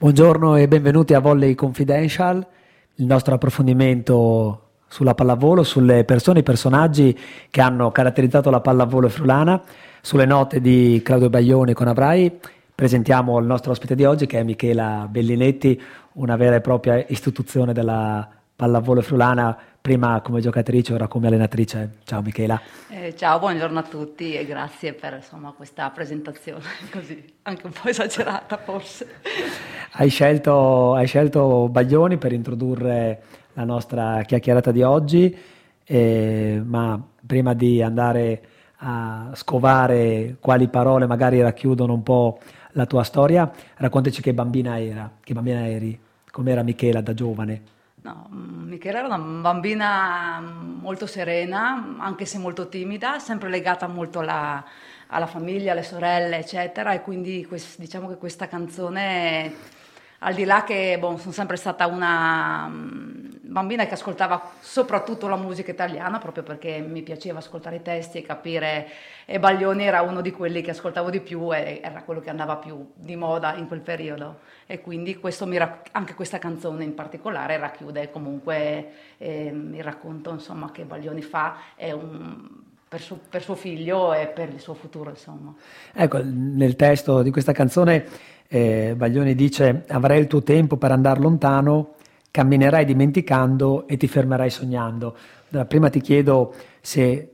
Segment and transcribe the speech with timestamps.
[0.00, 2.46] Buongiorno e benvenuti a Volley Confidential,
[2.94, 7.18] il nostro approfondimento sulla pallavolo, sulle persone i personaggi
[7.50, 9.60] che hanno caratterizzato la pallavolo friulana,
[10.00, 12.32] sulle note di Claudio Baglioni con Avrai.
[12.72, 17.72] Presentiamo il nostro ospite di oggi che è Michela Bellinetti, una vera e propria istituzione
[17.72, 21.98] della pallavolo friulana, prima come giocatrice, ora come allenatrice.
[22.02, 22.60] Ciao Michela.
[22.88, 27.88] Eh, ciao, buongiorno a tutti e grazie per insomma, questa presentazione così, anche un po'
[27.88, 29.20] esagerata forse.
[29.92, 33.22] Hai scelto, hai scelto Baglioni per introdurre
[33.52, 35.38] la nostra chiacchierata di oggi,
[35.84, 38.42] eh, ma prima di andare
[38.78, 42.40] a scovare quali parole magari racchiudono un po'
[42.72, 45.96] la tua storia, raccontaci che bambina era, che bambina eri,
[46.28, 47.76] com'era Michela da giovane.
[48.08, 54.64] No, Michela era una bambina molto serena, anche se molto timida, sempre legata molto alla,
[55.08, 59.52] alla famiglia, alle sorelle, eccetera, e quindi quest, diciamo che questa canzone,
[60.18, 62.68] al di là che bon, sono sempre stata una
[63.48, 68.22] bambina che ascoltava soprattutto la musica italiana, proprio perché mi piaceva ascoltare i testi e
[68.22, 68.88] capire,
[69.24, 72.56] e Baglioni era uno di quelli che ascoltavo di più e era quello che andava
[72.56, 74.40] più di moda in quel periodo.
[74.66, 75.58] E quindi mi,
[75.92, 81.56] anche questa canzone in particolare racchiude comunque eh, il racconto insomma, che Baglioni fa
[81.92, 85.10] un, per, suo, per, suo, figlio e per il suo futuro.
[85.10, 85.54] Insomma.
[85.92, 88.04] Ecco, nel testo di questa canzone
[88.48, 91.94] eh, Baglioni dice avrai il tuo tempo per andare lontano
[92.30, 95.16] camminerai dimenticando e ti fermerai sognando.
[95.66, 97.32] Prima ti chiedo se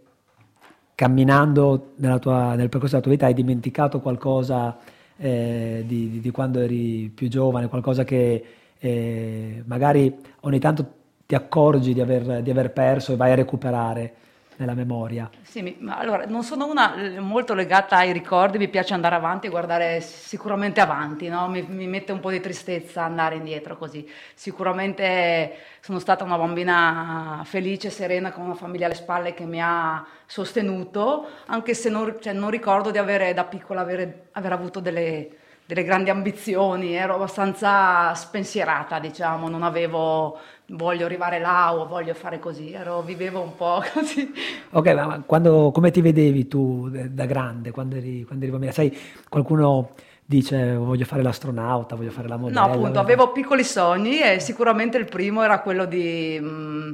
[0.94, 4.78] camminando tua, nel percorso della tua vita hai dimenticato qualcosa
[5.16, 8.44] eh, di, di, quando eri più giovane, qualcosa che
[8.78, 10.92] eh, magari ogni tanto
[11.26, 14.14] ti accorgi di aver, di aver perso e vai a recuperare
[14.56, 15.30] nella memoria?
[15.42, 19.50] Sì, ma allora non sono una molto legata ai ricordi, mi piace andare avanti e
[19.50, 21.48] guardare sicuramente avanti, no?
[21.48, 24.08] mi, mi, mette un po' di tristezza andare indietro così.
[24.34, 30.04] Sicuramente sono stata una bambina felice, serena, con una famiglia alle spalle che mi ha
[30.26, 35.42] sostenuto, anche se non, cioè, non ricordo di avere da piccola avere, aver avuto delle
[35.66, 40.38] delle grandi ambizioni, ero abbastanza spensierata, diciamo, non avevo
[40.68, 44.30] voglio arrivare là o voglio fare così, ero, vivevo un po' così.
[44.70, 48.72] Ok, ma quando, come ti vedevi tu da grande, quando eri, quando eri bambina?
[48.72, 48.96] Sai,
[49.28, 49.90] qualcuno
[50.26, 52.66] dice voglio fare l'astronauta, voglio fare la modella.
[52.66, 56.38] No, appunto, avevo piccoli sogni e sicuramente il primo era quello di...
[56.40, 56.92] Mh, mm,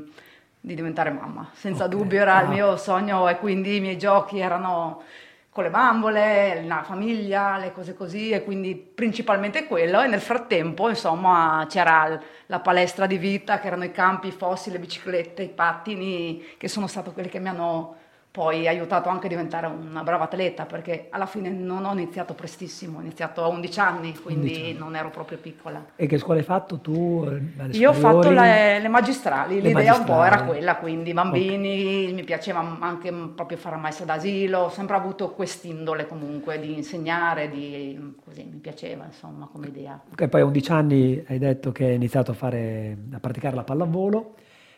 [0.63, 1.97] di diventare mamma, senza okay.
[1.97, 2.43] dubbio era ah.
[2.43, 5.03] il mio sogno e quindi i miei giochi erano
[5.51, 10.01] con le bambole, la famiglia, le cose così e quindi principalmente quello.
[10.01, 14.71] E nel frattempo insomma c'era la palestra di vita che erano i campi, i fossi,
[14.71, 17.97] le biciclette, i pattini che sono stati quelli che mi hanno
[18.33, 22.99] poi aiutato anche a diventare una brava atleta perché alla fine non ho iniziato prestissimo,
[22.99, 24.79] ho iniziato a 11 anni, quindi 11 anni.
[24.79, 25.85] non ero proprio piccola.
[25.97, 27.29] E che scuola hai fatto tu?
[27.73, 29.99] Io ho fatto le, le magistrali, le l'idea magistrali.
[29.99, 32.13] un po' era quella, quindi bambini, okay.
[32.13, 38.15] mi piaceva anche proprio fare maestra d'asilo, ho sempre avuto quest'indole comunque di insegnare, di,
[38.25, 40.01] così mi piaceva insomma come idea.
[40.13, 43.65] Ok, poi a 11 anni hai detto che hai iniziato a, fare, a praticare la
[43.65, 44.35] pallavolo,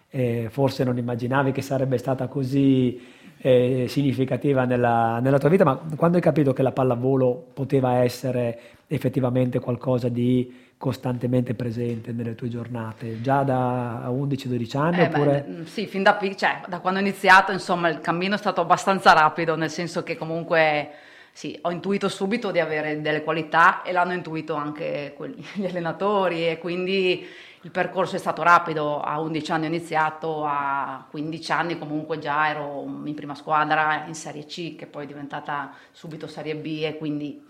[0.09, 5.77] e forse non immaginavi che sarebbe stata così eh, significativa nella, nella, tua vita, ma
[5.97, 12.49] quando hai capito che la pallavolo poteva essere effettivamente qualcosa di costantemente presente nelle tue
[12.49, 15.01] giornate, già da 11-12 anni?
[15.01, 15.45] Eh oppure...
[15.47, 19.13] beh, sì, fin da, cioè, da quando ho iniziato, insomma, il cammino è stato abbastanza
[19.13, 20.91] rapido, nel senso che comunque
[21.33, 26.49] sì, ho intuito subito di avere delle qualità e l'hanno intuito anche quelli, gli allenatori
[26.49, 27.27] e quindi
[27.65, 32.49] il percorso è stato rapido, a 11 anni ho iniziato, a 15 anni comunque già
[32.49, 36.99] ero in prima squadra in Serie C, che poi è diventata subito Serie B e
[36.99, 37.41] quindi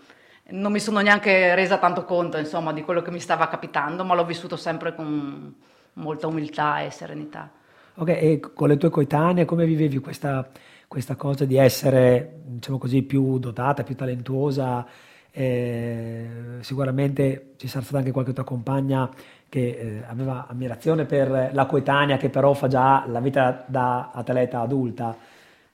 [0.49, 4.13] non mi sono neanche resa tanto conto insomma, di quello che mi stava capitando, ma
[4.13, 5.55] l'ho vissuto sempre con
[5.93, 7.49] molta umiltà e serenità.
[7.95, 10.47] Ok, e con le tue coetanee come vivevi questa,
[10.87, 14.85] questa cosa di essere, diciamo così, più dotata, più talentuosa?
[15.35, 16.27] Eh,
[16.59, 19.09] sicuramente ci sarà stata anche qualche tua compagna
[19.53, 24.61] che eh, aveva ammirazione per la coetanea che però fa già la vita da atleta
[24.61, 25.15] adulta.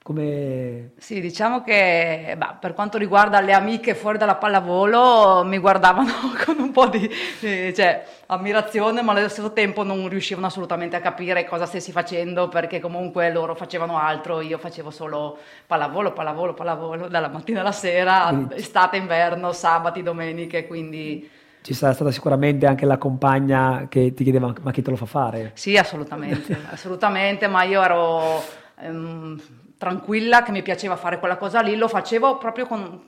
[0.04, 0.92] Come...
[0.98, 6.12] Sì, diciamo che bah, per quanto riguarda le amiche fuori dalla pallavolo mi guardavano
[6.44, 7.10] con un po' di,
[7.40, 12.50] di cioè, ammirazione, ma allo stesso tempo non riuscivano assolutamente a capire cosa stessi facendo
[12.50, 18.26] perché comunque loro facevano altro, io facevo solo pallavolo, pallavolo, pallavolo dalla mattina alla sera,
[18.28, 18.56] quindi...
[18.56, 24.54] estate, inverno, sabati, domeniche, quindi ci sarà stata sicuramente anche la compagna che ti chiedeva
[24.62, 25.52] ma chi te lo fa fare?
[25.56, 28.42] Sì, assolutamente, assolutamente, ma io ero
[28.80, 29.42] ehm,
[29.78, 33.02] tranquilla che mi piaceva fare quella cosa lì, lo facevo proprio con,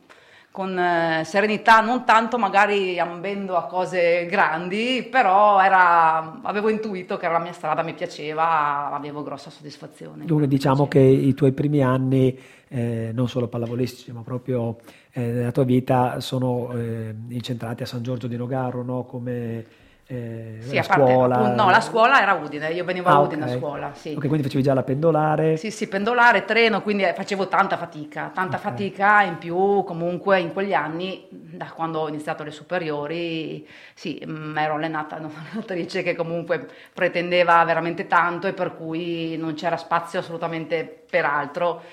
[0.52, 7.26] con eh, serenità, non tanto magari ambendo a cose grandi, però era, avevo intuito che
[7.26, 10.26] era la mia strada, mi piaceva, avevo grossa soddisfazione.
[10.26, 12.38] Dunque diciamo che i tuoi primi anni,
[12.68, 14.78] eh, non solo pallavolistici, ma proprio
[15.12, 19.04] eh, nella tua vita, sono eh, incentrati a San Giorgio di Nogaro, no?
[19.04, 19.66] come
[20.12, 21.36] eh, sì, a parte, scuola?
[21.36, 23.56] Appunto, no, la scuola era Udine, io venivo ah, a Udine okay.
[23.56, 23.94] a scuola.
[23.94, 24.10] Sì.
[24.10, 25.56] Ok, quindi facevi già la pendolare?
[25.56, 28.72] Sì, sì, pendolare, treno, quindi eh, facevo tanta fatica, tanta okay.
[28.72, 34.32] fatica in più comunque in quegli anni, da quando ho iniziato le superiori, sì, mh,
[34.32, 39.78] mm, ero allenata da un'allenatrice che comunque pretendeva veramente tanto e per cui non c'era
[39.78, 41.84] spazio assolutamente per altro.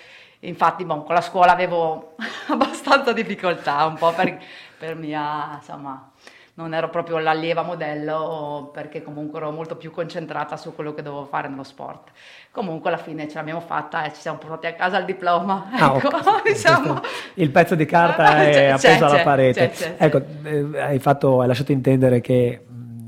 [0.40, 2.14] Infatti, bon, con la scuola avevo
[2.48, 4.38] abbastanza difficoltà, un po' per,
[4.78, 6.12] per mia, insomma
[6.58, 11.24] non ero proprio l'allieva modello perché comunque ero molto più concentrata su quello che dovevo
[11.24, 12.10] fare nello sport.
[12.50, 15.70] Comunque alla fine ce l'abbiamo fatta e ci siamo portati a casa il diploma.
[15.70, 16.42] Ah, ecco, okay.
[16.52, 17.00] diciamo.
[17.34, 19.70] Il pezzo di carta è c'è, appeso c'è, alla parete.
[19.70, 22.64] C'è, ecco, eh, hai, fatto, hai lasciato intendere che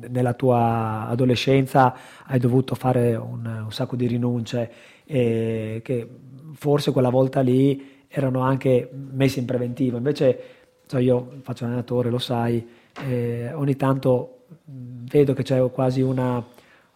[0.09, 1.93] nella tua adolescenza
[2.27, 4.73] hai dovuto fare un, un sacco di rinunce
[5.12, 6.08] e che
[6.54, 9.96] forse quella volta lì erano anche messe in preventivo.
[9.96, 10.40] Invece,
[10.86, 12.64] cioè io faccio allenatore, lo sai,
[13.04, 16.44] eh, ogni tanto vedo che c'è quasi una,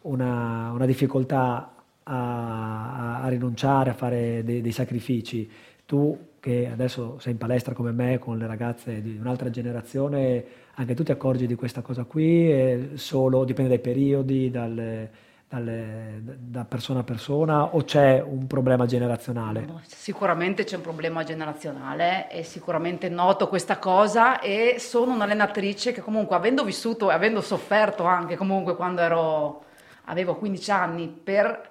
[0.02, 1.74] una, una difficoltà
[2.04, 5.50] a, a, rinunciare, a fare dei, dei, sacrifici.
[5.84, 10.44] Tu che adesso sei in palestra come me con le ragazze di un'altra generazione,
[10.74, 15.10] anche tu ti accorgi di questa cosa qui, solo dipende dai periodi, dalle,
[15.54, 19.66] dalle, da persona a persona o c'è un problema generazionale?
[19.86, 26.34] Sicuramente c'è un problema generazionale e sicuramente noto questa cosa e sono un'allenatrice che comunque
[26.34, 29.64] avendo vissuto e avendo sofferto anche comunque quando ero,
[30.06, 31.68] avevo 15 anni per,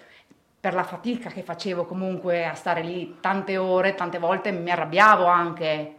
[0.59, 5.25] per la fatica che facevo comunque a stare lì tante ore, tante volte mi arrabbiavo
[5.25, 5.95] anche,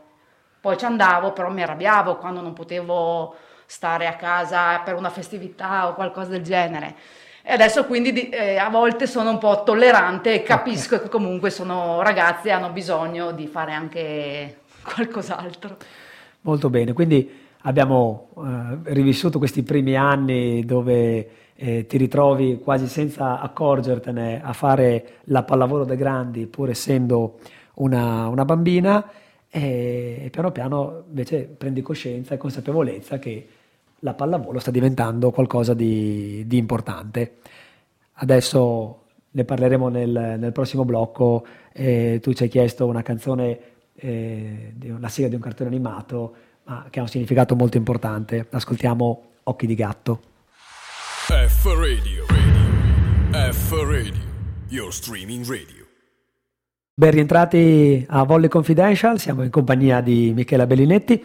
[0.58, 3.34] poi ci andavo però mi arrabbiavo quando non potevo
[3.66, 8.70] stare a casa per una festività o qualcosa del genere e adesso quindi eh, a
[8.70, 13.46] volte sono un po' tollerante e capisco che comunque sono ragazzi e hanno bisogno di
[13.46, 15.76] fare anche qualcos'altro.
[16.40, 17.30] Molto bene, quindi
[17.60, 25.18] abbiamo eh, rivissuto questi primi anni dove eh, ti ritrovi quasi senza accorgertene a fare
[25.24, 27.40] la pallavolo dei grandi pur essendo
[27.74, 29.06] una, una bambina
[29.50, 33.46] e piano piano invece prendi coscienza e consapevolezza che
[34.04, 37.38] la pallavolo sta diventando qualcosa di, di importante.
[38.12, 41.44] Adesso ne parleremo nel, nel prossimo blocco.
[41.72, 43.58] Eh, tu ci hai chiesto una canzone,
[43.94, 46.34] eh, la sigla di un cartone animato,
[46.64, 48.46] ma che ha un significato molto importante.
[48.50, 50.20] Ascoltiamo Occhi di gatto.
[51.26, 53.52] F Radio, radio.
[53.52, 54.22] F Radio,
[54.68, 55.82] your streaming radio.
[56.94, 61.24] Ben rientrati a Volley Confidential, siamo in compagnia di Michela Bellinetti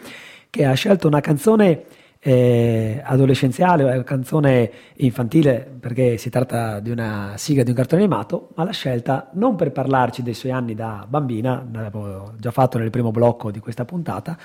[0.50, 1.84] che ha scelto una canzone
[2.22, 8.50] eh, adolescenziale, una canzone infantile perché si tratta di una sigla di un cartone animato,
[8.54, 12.90] ma l'ha scelta non per parlarci dei suoi anni da bambina, l'avevo già fatto nel
[12.90, 14.36] primo blocco di questa puntata,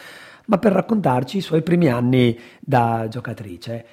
[0.45, 3.86] ma per raccontarci i suoi primi anni da giocatrice.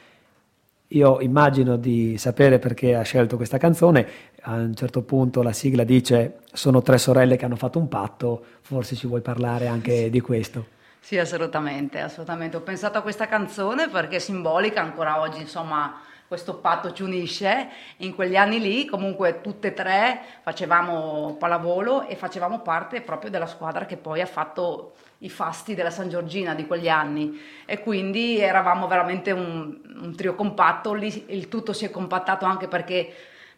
[0.89, 4.07] Io immagino di sapere perché ha scelto questa canzone,
[4.43, 8.45] a un certo punto la sigla dice sono tre sorelle che hanno fatto un patto,
[8.61, 10.81] forse ci vuoi parlare anche di questo.
[11.05, 12.57] Sì, assolutamente, assolutamente.
[12.57, 17.69] Ho pensato a questa canzone perché è simbolica, ancora oggi, insomma, questo patto ci unisce.
[17.99, 23.47] In quegli anni lì, comunque, tutte e tre facevamo pallavolo e facevamo parte proprio della
[23.47, 28.39] squadra che poi ha fatto i fasti della San Giorgina di quegli anni e quindi
[28.39, 30.95] eravamo veramente un, un trio compatto.
[30.95, 33.13] Lì il tutto si è compattato anche perché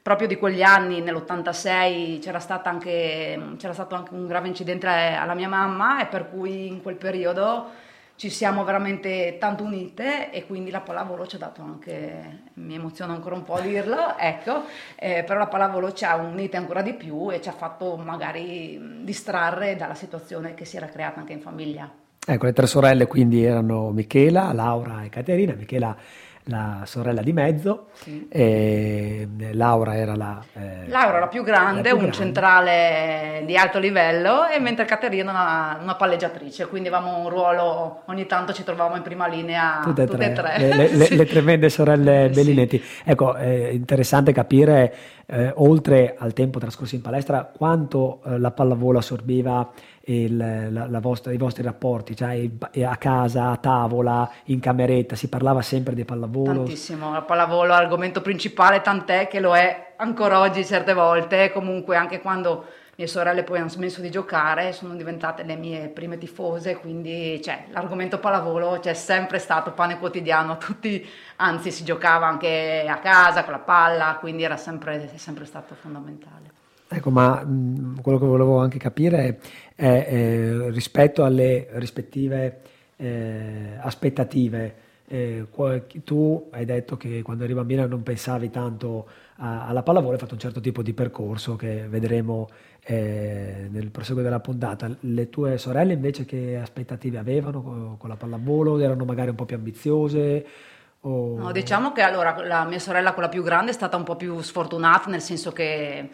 [0.04, 5.48] proprio di quegli anni, nell'86, c'era, anche, c'era stato anche un grave incidente alla mia
[5.48, 7.68] mamma e per cui in quel periodo
[8.16, 13.14] ci siamo veramente tanto unite e quindi la pallavolo ci ha dato anche, mi emoziona
[13.14, 14.64] ancora un po' a dirlo, ecco,
[14.96, 19.00] eh, però la pallavolo ci ha unite ancora di più e ci ha fatto magari
[19.04, 21.90] distrarre dalla situazione che si era creata anche in famiglia.
[22.26, 25.54] Ecco, le tre sorelle quindi erano Michela, Laura e Caterina.
[25.54, 25.96] Michela
[26.44, 28.26] la sorella di mezzo, sì.
[28.28, 32.16] e Laura era la, eh, Laura la più grande, la più un grande.
[32.16, 38.26] centrale di alto livello, e mentre Caterina una, una palleggiatrice, quindi avevamo un ruolo, ogni
[38.26, 40.58] tanto ci trovavamo in prima linea tutte e tre, tre.
[40.58, 41.16] Le, le, sì.
[41.16, 42.82] le, tremende sorelle Bellinetti.
[43.04, 44.94] Ecco, è interessante capire,
[45.26, 49.70] eh, oltre al tempo trascorso in palestra, quanto eh, la pallavolo assorbiva
[50.06, 52.48] il, la, la vostra, i vostri rapporti, cioè
[52.84, 56.64] a casa, a tavola, in cameretta, si parlava sempre di pallavolo?
[56.64, 61.96] Tantissimo, la pallavolo è l'argomento principale, tant'è che lo è ancora oggi certe volte, comunque
[61.96, 62.64] anche quando
[62.96, 67.66] mie sorelle poi hanno smesso di giocare, sono diventate le mie prime tifose, quindi cioè,
[67.70, 71.04] l'argomento pallavolo c'è sempre stato pane quotidiano, tutti,
[71.36, 76.50] anzi si giocava anche a casa con la palla, quindi era sempre, sempre stato fondamentale.
[76.86, 79.38] Ecco, ma mh, quello che volevo anche capire
[79.74, 82.60] è, è rispetto alle rispettive
[82.96, 84.82] eh, aspettative.
[85.06, 85.46] Eh,
[86.02, 89.06] tu hai detto che quando eri bambina non pensavi tanto
[89.36, 92.48] a, alla pallavolo, hai fatto un certo tipo di percorso che vedremo
[92.82, 94.88] eh, nel proseguo della puntata.
[95.00, 98.78] Le tue sorelle invece che aspettative avevano con, con la pallavolo?
[98.78, 100.46] Erano magari un po' più ambiziose?
[101.00, 101.36] O...
[101.36, 104.40] No, diciamo che allora la mia sorella, quella più grande, è stata un po' più
[104.40, 106.10] sfortunata, nel senso che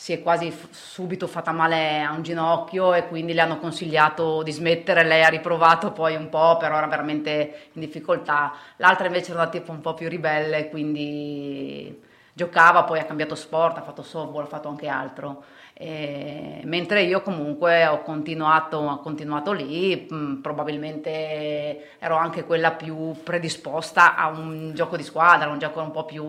[0.00, 4.50] si è quasi subito fatta male a un ginocchio e quindi le hanno consigliato di
[4.50, 8.54] smettere, lei ha riprovato poi un po', però era veramente in difficoltà.
[8.76, 12.00] L'altra invece era una tipo un po' più ribelle, quindi
[12.32, 15.44] giocava, poi ha cambiato sport, ha fatto softball, ha fatto anche altro.
[15.74, 22.70] E, mentre io comunque ho continuato, ho continuato lì, mh, mm, probabilmente ero anche quella
[22.70, 26.24] più predisposta a un gioco di squadra, un gioco un po' più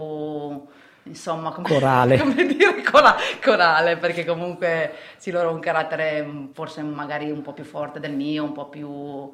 [1.04, 2.18] insomma, come, corale.
[2.20, 7.42] come dire cora, corale, perché comunque sì, loro hanno un carattere mm, forse magari un
[7.42, 9.32] po' più forte del mio, un po' più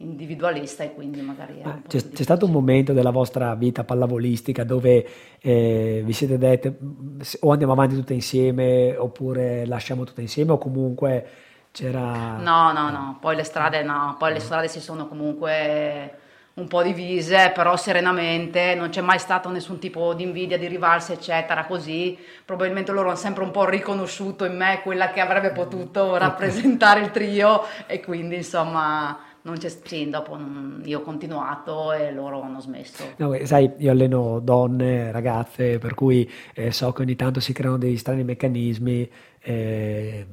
[0.00, 1.60] individualista e quindi magari...
[1.62, 5.06] Ah, c'è, c'è, stato un momento della vostra vita pallavolistica dove
[5.40, 10.58] eh, vi siete dette mm, o andiamo avanti tutte insieme oppure lasciamo tutte insieme o
[10.58, 11.26] comunque
[11.72, 12.36] c'era...
[12.36, 16.26] No, no, no, poi le strade no, poi le strade si sono comunque
[16.58, 21.12] un po' divise, però serenamente, non c'è mai stato nessun tipo di invidia, di rivalsa,
[21.12, 22.18] eccetera, così.
[22.44, 27.10] Probabilmente loro hanno sempre un po' riconosciuto in me quella che avrebbe potuto rappresentare il
[27.10, 30.38] trio e quindi insomma non c'è, sì, dopo
[30.82, 33.04] io ho continuato e loro hanno smesso.
[33.16, 37.78] No, sai, io alleno donne, ragazze, per cui eh, so che ogni tanto si creano
[37.78, 39.10] dei strani meccanismi
[39.48, 40.26] eh,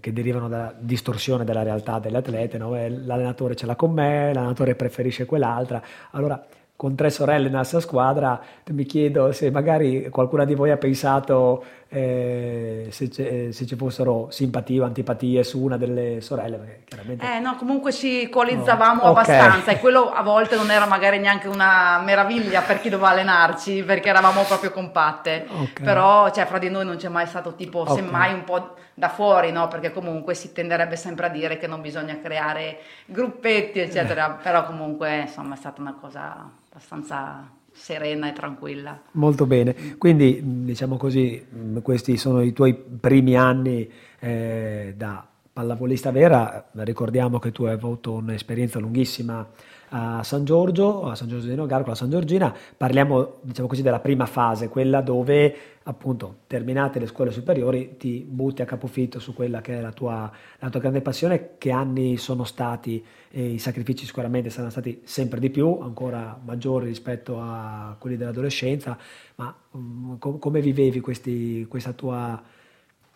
[0.00, 2.72] che derivano dalla distorsione della realtà delle atlete, no?
[2.72, 6.44] L'allenatore ce l'ha con me, l'allenatore preferisce quell'altra, allora
[6.76, 11.64] con tre sorelle nella sua squadra, mi chiedo se magari qualcuna di voi ha pensato
[11.90, 16.82] eh, se, se, ci fossero simpatie o antipatie su una delle sorelle.
[16.84, 17.24] Chiaramente...
[17.24, 19.08] Eh no, comunque ci coalizzavamo no.
[19.08, 19.74] abbastanza okay.
[19.74, 24.10] e quello a volte non era magari neanche una meraviglia per chi doveva allenarci perché
[24.10, 25.46] eravamo proprio compatte.
[25.48, 25.84] Okay.
[25.84, 27.96] Però cioè, fra di noi non c'è mai stato tipo, okay.
[27.96, 29.68] semmai un po' da fuori, no?
[29.68, 34.36] perché comunque si tenderebbe sempre a dire che non bisogna creare gruppetti, eccetera.
[34.38, 34.42] Eh.
[34.42, 39.00] Però comunque insomma è stata una cosa abbastanza serena e tranquilla.
[39.12, 41.46] Molto bene, quindi diciamo così,
[41.82, 48.12] questi sono i tuoi primi anni eh, da pallavolista vera, ricordiamo che tu hai avuto
[48.12, 49.46] un'esperienza lunghissima
[49.90, 53.82] a San Giorgio, a San Giorgio di Nogaro con la San Giorgina, parliamo diciamo così
[53.82, 59.32] della prima fase, quella dove appunto terminate le scuole superiori ti butti a capofitto su
[59.32, 63.58] quella che è la tua, la tua grande passione, che anni sono stati e i
[63.58, 68.98] sacrifici sicuramente saranno stati sempre di più, ancora maggiori rispetto a quelli dell'adolescenza,
[69.36, 72.40] ma um, com- come vivevi questi, questa tua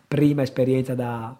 [0.07, 1.35] prima esperienza da...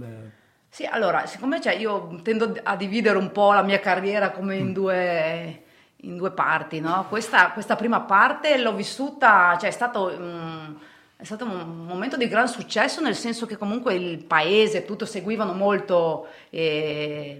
[0.00, 0.40] Eh,
[0.74, 4.68] sì, allora, siccome cioè, io tendo a dividere un po' la mia carriera come in
[4.68, 4.72] mm.
[4.72, 5.62] due,
[5.96, 7.04] in due parti, no?
[7.10, 10.06] Questa, questa, prima parte l'ho vissuta, cioè è stato...
[10.18, 10.80] Um,
[11.14, 15.06] è stato un momento di gran successo nel senso che comunque il paese e tutto
[15.06, 17.38] seguivano molto eh,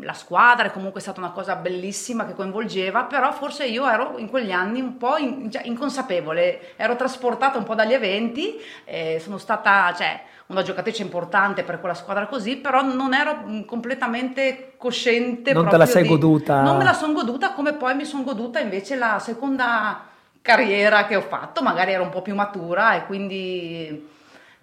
[0.00, 4.30] la squadra, è comunque stata una cosa bellissima che coinvolgeva, però forse io ero in
[4.30, 9.92] quegli anni un po' in, inconsapevole, ero trasportata un po' dagli eventi, eh, sono stata
[9.94, 15.52] cioè, una giocatrice importante per quella squadra così, però non ero completamente cosciente.
[15.52, 16.62] Non te la sei di, goduta?
[16.62, 20.04] Non me la sono goduta come poi mi sono goduta invece la seconda
[20.40, 24.08] carriera che ho fatto, magari ero un po' più matura e quindi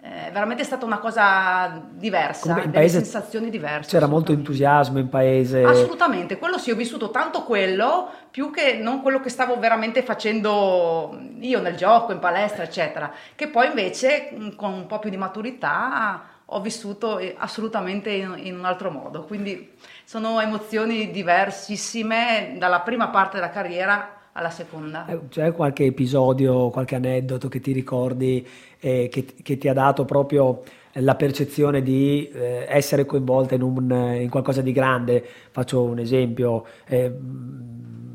[0.08, 3.90] eh, veramente stata una cosa diversa, Come delle sensazioni diverse.
[3.90, 5.64] C'era molto entusiasmo in paese.
[5.64, 11.18] Assolutamente, quello sì, ho vissuto tanto quello, più che non quello che stavo veramente facendo
[11.40, 15.16] io nel gioco, in palestra, eccetera, che poi invece mm, con un po' più di
[15.16, 19.24] maturità ho vissuto eh, assolutamente in, in un altro modo.
[19.24, 25.06] Quindi sono emozioni diversissime dalla prima parte della carriera alla seconda.
[25.06, 28.46] Eh, c'è qualche episodio, qualche aneddoto che ti ricordi
[28.78, 30.62] eh, che, che, ti ha dato proprio
[30.92, 35.24] la percezione di eh, essere coinvolta in, un, in, qualcosa di grande?
[35.50, 36.64] Faccio un esempio.
[36.86, 37.12] Eh,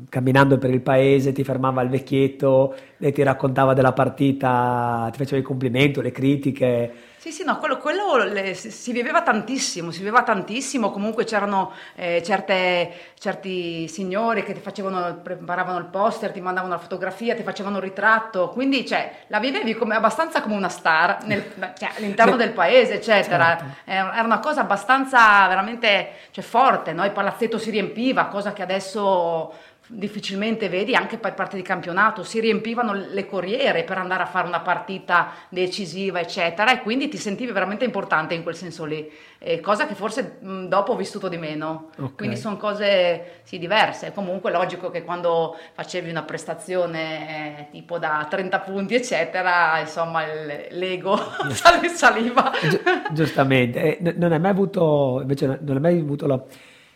[0.08, 5.40] camminando per il paese ti fermava il vecchietto e ti raccontava della partita, ti faceva
[5.40, 6.92] i complimenti, le critiche.
[7.22, 12.20] Sì, sì, no, quello, quello le, si viveva tantissimo, si viveva tantissimo, comunque c'erano eh,
[12.20, 17.76] certe, certi signori che ti facevano, preparavano il poster, ti mandavano la fotografia, ti facevano
[17.76, 21.48] il ritratto, quindi cioè, la vivevi come, abbastanza come una star nel,
[21.78, 23.56] cioè, all'interno del paese, eccetera.
[23.56, 23.64] Certo.
[23.84, 27.04] Era una cosa abbastanza veramente cioè, forte, no?
[27.04, 29.54] il palazzetto si riempiva, cosa che adesso
[29.88, 34.46] difficilmente vedi anche per parte di campionato, si riempivano le corriere per andare a fare
[34.46, 39.60] una partita decisiva, eccetera, e quindi ti sentivi veramente importante in quel senso lì, eh,
[39.60, 41.90] cosa che forse mh, dopo ho vissuto di meno.
[41.96, 42.12] Okay.
[42.14, 44.12] Quindi sono cose sì, diverse.
[44.12, 50.22] Comunque logico che quando facevi una prestazione eh, tipo da 30 punti, eccetera, insomma
[50.70, 51.18] l'ego
[51.92, 52.52] saliva.
[52.60, 52.80] Gi-
[53.12, 56.40] giustamente, eh, non hai mai avuto, invece non hai mai avuto la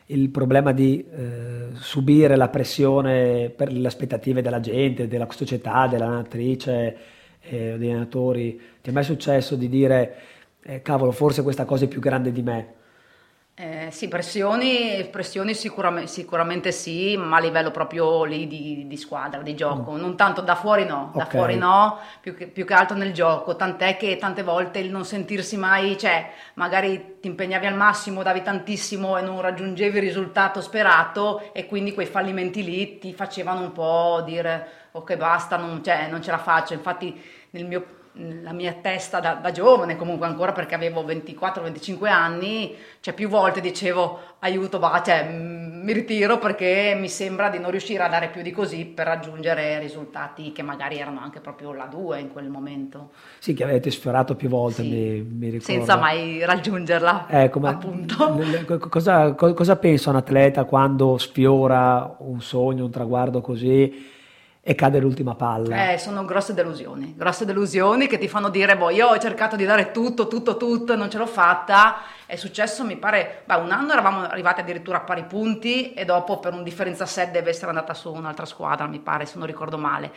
[0.06, 6.08] il problema di eh, subire la pressione per le aspettative della gente, della società, della
[6.08, 6.96] natrice,
[7.40, 8.60] eh, dei allenatori.
[8.80, 10.16] Ti è mai successo di dire,
[10.62, 12.74] eh, cavolo, forse questa cosa è più grande di me?
[13.58, 19.40] Eh, sì, pressioni, pressioni sicuramente, sicuramente, sì, ma a livello proprio lì di, di squadra,
[19.40, 19.96] di gioco, mm.
[19.98, 21.38] non tanto da fuori no, da okay.
[21.38, 25.06] fuori no, più che, più che, altro nel gioco, tant'è che tante volte il non
[25.06, 30.60] sentirsi mai, cioè magari ti impegnavi al massimo, davi tantissimo e non raggiungevi il risultato
[30.60, 36.08] sperato e quindi quei fallimenti lì ti facevano un po' dire ok basta, non, cioè,
[36.10, 37.18] non ce la faccio, infatti
[37.52, 37.95] nel mio
[38.42, 43.60] la mia testa da, da, giovane, comunque ancora perché avevo 24-25 anni, cioè più volte
[43.60, 48.40] dicevo aiuto, va, cioè, mi ritiro perché mi sembra di non riuscire a dare più
[48.40, 53.10] di così per raggiungere risultati che magari erano anche proprio la 2 in quel momento.
[53.38, 55.72] Sì, che avete sfiorato più volte, sì, mi, mi ricordo.
[55.72, 58.40] Senza mai raggiungerla, ecco, appunto.
[58.88, 64.14] Cosa, cosa pensa un atleta quando sfiora un sogno, un traguardo così?
[64.68, 65.92] E cade l'ultima palla.
[65.92, 69.64] Eh, sono grosse delusioni, grosse delusioni che ti fanno dire, boh, io ho cercato di
[69.64, 71.98] dare tutto, tutto, tutto non ce l'ho fatta.
[72.26, 76.40] È successo, mi pare, beh, un anno eravamo arrivati addirittura a pari punti e dopo
[76.40, 79.78] per un differenza set deve essere andata su un'altra squadra, mi pare, se non ricordo
[79.78, 80.10] male.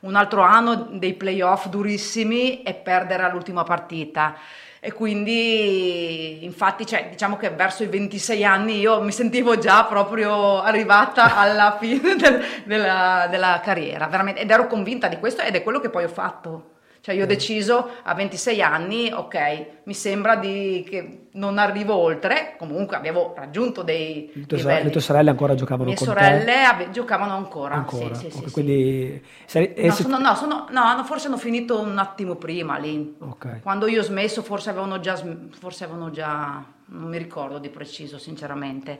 [0.00, 4.36] Un altro anno dei playoff durissimi e perdere all'ultima partita
[4.80, 10.60] e quindi infatti cioè, diciamo che verso i 26 anni io mi sentivo già proprio
[10.60, 15.62] arrivata alla fine del, della, della, carriera veramente, ed ero convinta di questo ed è
[15.62, 16.75] quello che poi ho fatto
[17.06, 22.56] cioè io ho deciso a 26 anni, ok, mi sembra di, che non arrivo oltre,
[22.58, 24.84] comunque avevo raggiunto dei le tue, livelli.
[24.86, 28.12] Le tue sorelle ancora giocavano Mie con sorelle ave- giocavano ancora, ancora.
[28.12, 29.22] Sì, sì, okay, sì, quindi...
[29.44, 33.14] Sei, no, sono, no, sono, no, forse hanno finito un attimo prima lì.
[33.20, 33.60] Okay.
[33.60, 35.14] Quando io ho smesso forse avevano già,
[35.56, 38.98] forse avevano già, non mi ricordo di preciso sinceramente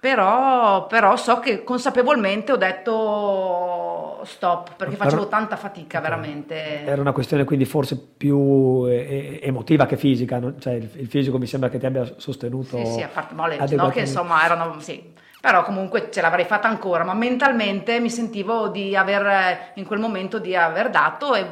[0.00, 6.84] però, però, so che consapevolmente ho detto stop perché facevo tanta fatica veramente.
[6.84, 11.68] Era una questione quindi forse più emotiva che fisica, cioè il, il, fisico mi sembra
[11.68, 12.78] che ti abbia sostenuto.
[12.78, 15.12] Sì, sì, a parte male, no, che insomma erano, sì.
[15.38, 20.38] Però comunque ce l'avrei fatta ancora, ma mentalmente mi sentivo di aver, in quel momento,
[20.38, 21.46] di aver dato e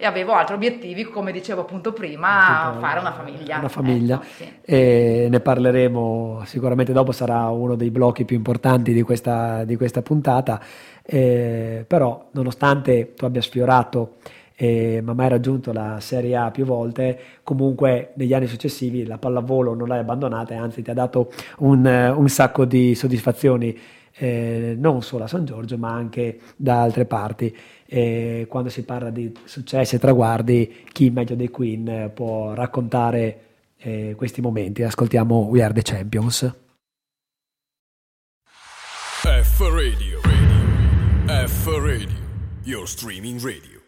[0.00, 3.58] e avevo altri obiettivi, come dicevo appunto prima, fare una famiglia.
[3.58, 4.14] Una famiglia.
[4.14, 4.52] Ecco, sì.
[4.64, 10.00] E ne parleremo sicuramente dopo, sarà uno dei blocchi più importanti di questa, di questa
[10.00, 10.58] puntata.
[11.02, 14.14] Eh, però, nonostante tu abbia sfiorato
[14.56, 19.74] eh, ma mai raggiunto la Serie A più volte, comunque negli anni successivi la pallavolo
[19.74, 23.78] non l'hai abbandonata e anzi ti ha dato un, un sacco di soddisfazioni
[24.16, 27.56] eh, non solo a San Giorgio ma anche da altre parti.
[27.92, 33.40] E quando si parla di successi e traguardi, chi meglio dei Queen può raccontare
[33.78, 34.84] eh, questi momenti?
[34.84, 36.54] Ascoltiamo We Are the Champions.
[38.44, 41.48] F Radio, radio.
[41.48, 42.16] F Radio,
[42.62, 43.80] your streaming radio.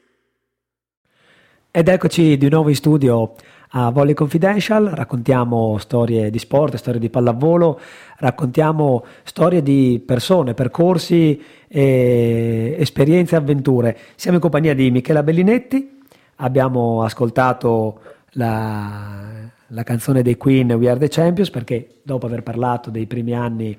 [1.70, 3.36] Ed eccoci di nuovo in studio
[3.74, 7.80] a Volley Confidential, raccontiamo storie di sport, storie di pallavolo,
[8.18, 11.40] raccontiamo storie di persone, percorsi,
[11.74, 13.96] e esperienze, avventure.
[14.14, 16.00] Siamo in compagnia di Michela Bellinetti,
[16.36, 18.00] abbiamo ascoltato
[18.32, 23.34] la, la canzone dei Queen We Are the Champions perché dopo aver parlato dei primi
[23.34, 23.74] anni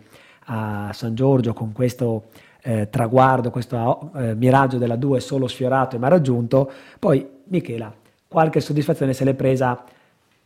[0.45, 2.29] a San Giorgio con questo
[2.63, 7.93] eh, traguardo, questo eh, miraggio della 2 solo sfiorato e mai raggiunto, poi Michela
[8.27, 9.83] qualche soddisfazione se l'è presa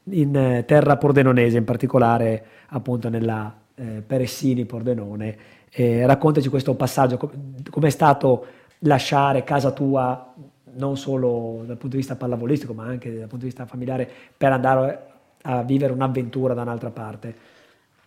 [0.10, 5.38] in eh, terra pordenonese, in particolare appunto nella eh, Peressini Pordenone.
[5.80, 7.20] Eh, raccontaci questo passaggio,
[7.70, 8.48] com'è stato
[8.80, 10.34] lasciare casa tua
[10.72, 14.52] non solo dal punto di vista pallavolistico ma anche dal punto di vista familiare per
[14.52, 15.08] andare
[15.44, 17.36] a vivere un'avventura da un'altra parte.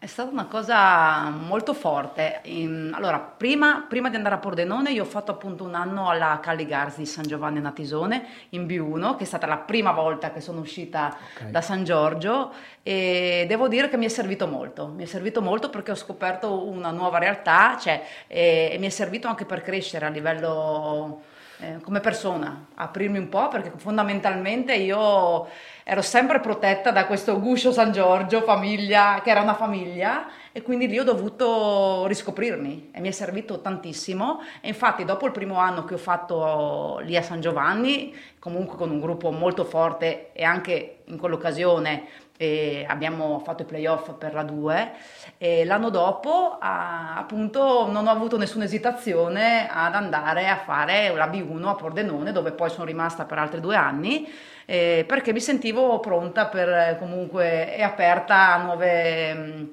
[0.02, 2.40] È stata una cosa molto forte.
[2.44, 6.40] In, allora, prima, prima, di andare a Pordenone, io ho fatto appunto un anno alla
[6.42, 10.60] Calligars di San Giovanni Natisone in B1, che è stata la prima volta che sono
[10.60, 11.50] uscita okay.
[11.50, 12.50] da San Giorgio
[12.82, 14.86] e devo dire che mi è servito molto.
[14.86, 18.90] Mi è servito molto perché ho scoperto una nuova realtà cioè, e, e mi è
[18.90, 21.20] servito anche per crescere a livello
[21.62, 25.46] eh, come persona, aprirmi un po' perché fondamentalmente io
[25.90, 30.86] ero sempre protetta da questo guscio San Giorgio, famiglia, che era una famiglia e quindi
[30.86, 34.40] lì ho dovuto riscoprirmi e mi è servito tantissimo.
[34.60, 38.88] E infatti dopo il primo anno che ho fatto lì a San Giovanni, comunque con
[38.88, 42.04] un gruppo molto forte e anche in quell'occasione
[42.40, 44.92] e abbiamo fatto i playoff per la 2
[45.36, 51.26] e l'anno dopo a, appunto non ho avuto nessuna esitazione ad andare a fare la
[51.26, 54.26] B1 a Pordenone dove poi sono rimasta per altri due anni
[54.64, 59.68] eh, perché mi sentivo pronta per comunque e aperta a nuove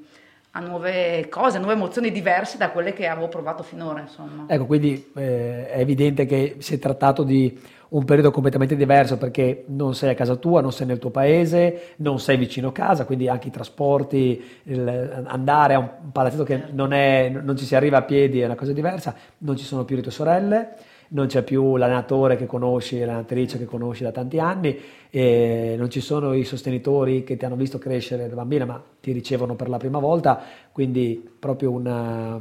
[0.51, 3.99] a nuove cose, a nuove emozioni diverse da quelle che avevo provato finora.
[3.99, 4.45] Insomma.
[4.47, 7.55] Ecco, quindi eh, è evidente che si è trattato di
[7.89, 11.93] un periodo completamente diverso perché non sei a casa tua, non sei nel tuo paese,
[11.97, 14.43] non sei vicino a casa, quindi anche i trasporti,
[15.25, 18.55] andare a un palazzetto che non, è, non ci si arriva a piedi è una
[18.55, 22.99] cosa diversa, non ci sono più le tue sorelle non c'è più l'allenatore che conosci,
[22.99, 24.79] l'allenatrice che conosci da tanti anni,
[25.11, 29.55] non ci sono i sostenitori che ti hanno visto crescere da bambina ma ti ricevono
[29.55, 30.39] per la prima volta,
[30.71, 32.39] quindi proprio una,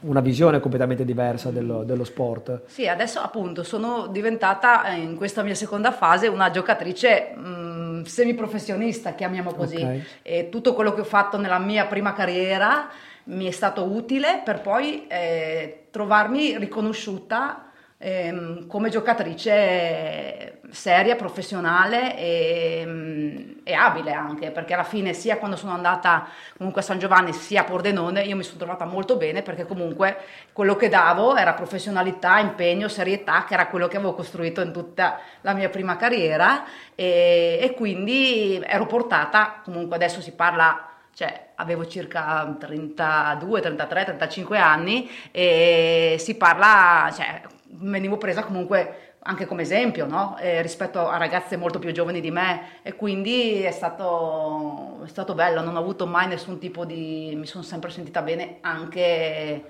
[0.00, 2.62] una visione completamente diversa dello, dello, sport.
[2.66, 8.02] Sì, adesso appunto sono diventata eh, in questa mia seconda fase una giocatrice mh, mm,
[8.02, 10.04] semiprofessionista, chiamiamo così, okay.
[10.22, 12.88] e tutto quello che ho fatto nella mia prima carriera
[13.30, 22.82] mi è stato utile per poi eh, trovarmi riconosciuta ehm, come giocatrice seria, professionale e,
[22.86, 27.32] mm, e, abile anche, perché alla fine sia quando sono andata comunque a San Giovanni
[27.32, 30.16] sia a Pordenone io mi sono trovata molto bene perché comunque
[30.52, 35.20] quello che davo era professionalità, impegno, serietà, che era quello che avevo costruito in tutta
[35.42, 36.64] la mia prima carriera.
[36.94, 44.58] E, e quindi ero portata, comunque adesso si parla cioè avevo circa 32, 33, 35
[44.58, 47.42] anni e si parla, cioè
[47.72, 50.38] venivo presa comunque anche come esempio no?
[50.38, 55.34] eh, rispetto a ragazze molto più giovani di me e quindi è stato, è stato
[55.34, 57.34] bello, non ho avuto mai nessun tipo di...
[57.36, 59.62] mi sono sempre sentita bene anche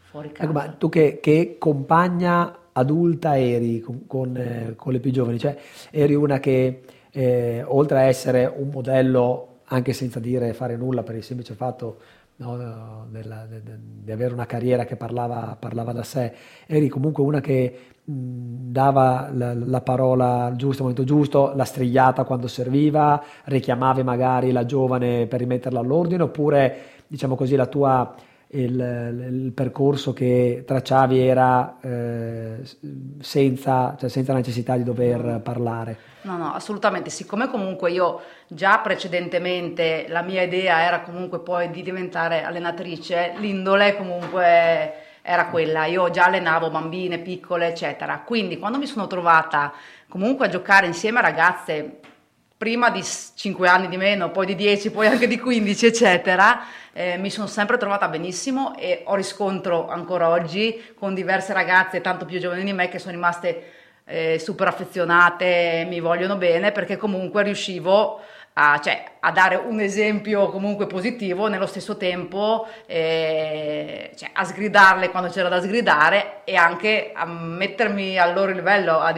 [0.00, 0.44] fuori casa.
[0.44, 5.38] Ecco, ma tu che, che compagna adulta eri con, con, eh, con, le più giovani,
[5.38, 5.56] cioè
[5.90, 6.82] eri una che
[7.12, 11.98] eh, oltre a essere un modello anche senza dire fare nulla per il semplice fatto
[12.36, 16.32] no, della, de, de, di avere una carriera che parlava, parlava, da sé,
[16.66, 22.46] eri comunque una che dava la, la, parola giusta al momento giusto, la strigliata quando
[22.46, 26.76] serviva, richiamavi magari la giovane per rimetterla all'ordine, oppure
[27.08, 28.14] diciamo così la tua
[28.56, 32.56] il, il, percorso che tracciavi era eh,
[33.20, 35.98] senza, cioè senza necessità di dover parlare.
[36.22, 37.10] No, no, assolutamente.
[37.10, 43.96] Siccome comunque io già precedentemente la mia idea era comunque poi di diventare allenatrice, l'indole
[43.96, 45.86] comunque era quella.
[45.86, 48.22] Io già allenavo bambine piccole, eccetera.
[48.24, 49.72] Quindi quando mi sono trovata
[50.08, 52.00] comunque a giocare insieme a ragazze
[52.56, 56.60] prima di 5 anni di meno, poi di 10, poi anche di 15, eccetera,
[56.92, 62.24] eh, mi sono sempre trovata benissimo e ho riscontro ancora oggi con diverse ragazze tanto
[62.24, 63.72] più giovani di me che sono rimaste
[64.04, 68.20] eh, super affezionate, mi vogliono bene perché comunque riuscivo
[68.54, 75.10] a, cioè, a, dare un esempio comunque positivo, nello stesso tempo eh, cioè, a sgridarle
[75.10, 79.12] quando c'era da sgridare e anche a mettermi al loro livello a,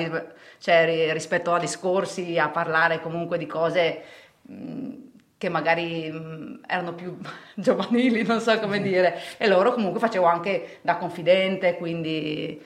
[0.59, 4.03] cioè, rispetto a discorsi, a parlare comunque di cose
[4.43, 4.91] mh,
[5.39, 7.17] che magari mh, erano più
[7.55, 12.61] giovanili, non so come dire, e loro comunque facevo anche da confidente, quindi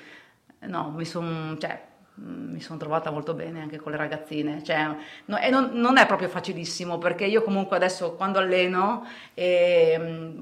[0.60, 1.56] no, mi sono...
[1.58, 4.86] Cioè, mi sono trovata molto bene anche con le ragazzine, cioè,
[5.24, 10.34] no, e non, non, è proprio facilissimo perché io comunque adesso quando alleno eh,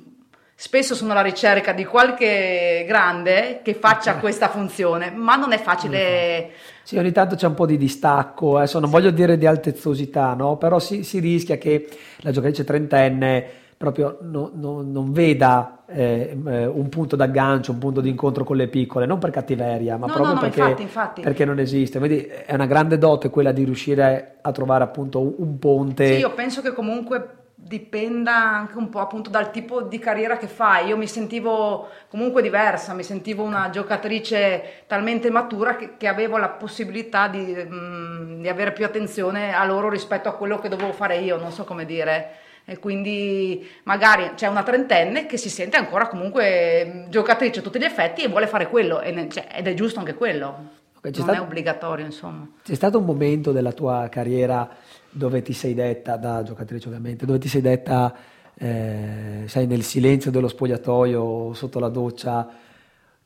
[0.61, 4.21] spesso sono alla ricerca di qualche grande che faccia okay.
[4.21, 6.53] questa funzione, ma non è facile.
[6.91, 8.95] Sì, ogni tanto c'è un po' di distacco, adesso non sì.
[8.97, 10.57] voglio dire di altezzosità, no?
[10.57, 11.89] però si, si rischia che
[12.23, 18.01] la giocatrice trentenne proprio no, no, non veda eh, eh, un punto d'aggancio, un punto
[18.01, 21.21] di incontro con le piccole, non per cattiveria, ma no, proprio perché, infatti, infatti.
[21.21, 22.01] perché, non esiste.
[22.01, 26.15] Quindi è una grande dote quella di riuscire a trovare appunto un ponte.
[26.15, 30.47] Sì, io penso che comunque dipenda anche un po' appunto dal tipo di carriera che
[30.47, 30.87] fai.
[30.87, 36.49] Io mi sentivo comunque diversa, mi sentivo una giocatrice talmente matura che, che avevo la
[36.49, 41.19] possibilità di, mm, di avere più attenzione a loro rispetto a quello che dovevo fare
[41.19, 46.07] io, non so come dire e quindi magari c'è una trentenne che si sente ancora
[46.07, 50.15] comunque giocatrice a tutti gli effetti e vuole fare quello cioè, ed è giusto anche
[50.15, 50.80] quello.
[51.01, 52.47] Okay, non stato, è obbligatorio, insomma.
[52.63, 54.69] C'è stato un momento della tua carriera
[55.09, 58.15] dove ti sei detta, da giocatrice ovviamente, dove ti sei detta,
[58.55, 62.47] eh, sai, nel silenzio dello spogliatoio, sotto la doccia,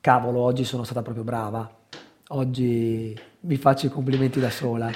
[0.01, 1.69] cavolo, oggi sono stata proprio brava,
[2.29, 4.89] oggi mi faccio i complimenti da sola,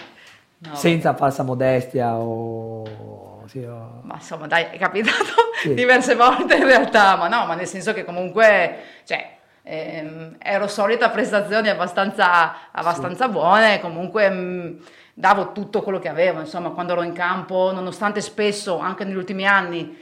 [0.58, 0.74] no.
[0.76, 3.42] senza falsa modestia o...
[3.46, 4.02] Sì, o...
[4.04, 5.74] Ma insomma, dai, è capitato sì.
[5.74, 9.37] diverse volte in realtà, ma no, ma nel senso che comunque, cioè,
[9.68, 13.30] eh, ero solita a prestazioni abbastanza, abbastanza sì.
[13.30, 14.76] buone, comunque mh, mm,
[15.12, 19.46] davo tutto quello che avevo, insomma, quando ero in campo, nonostante spesso, anche negli ultimi
[19.46, 19.94] anni,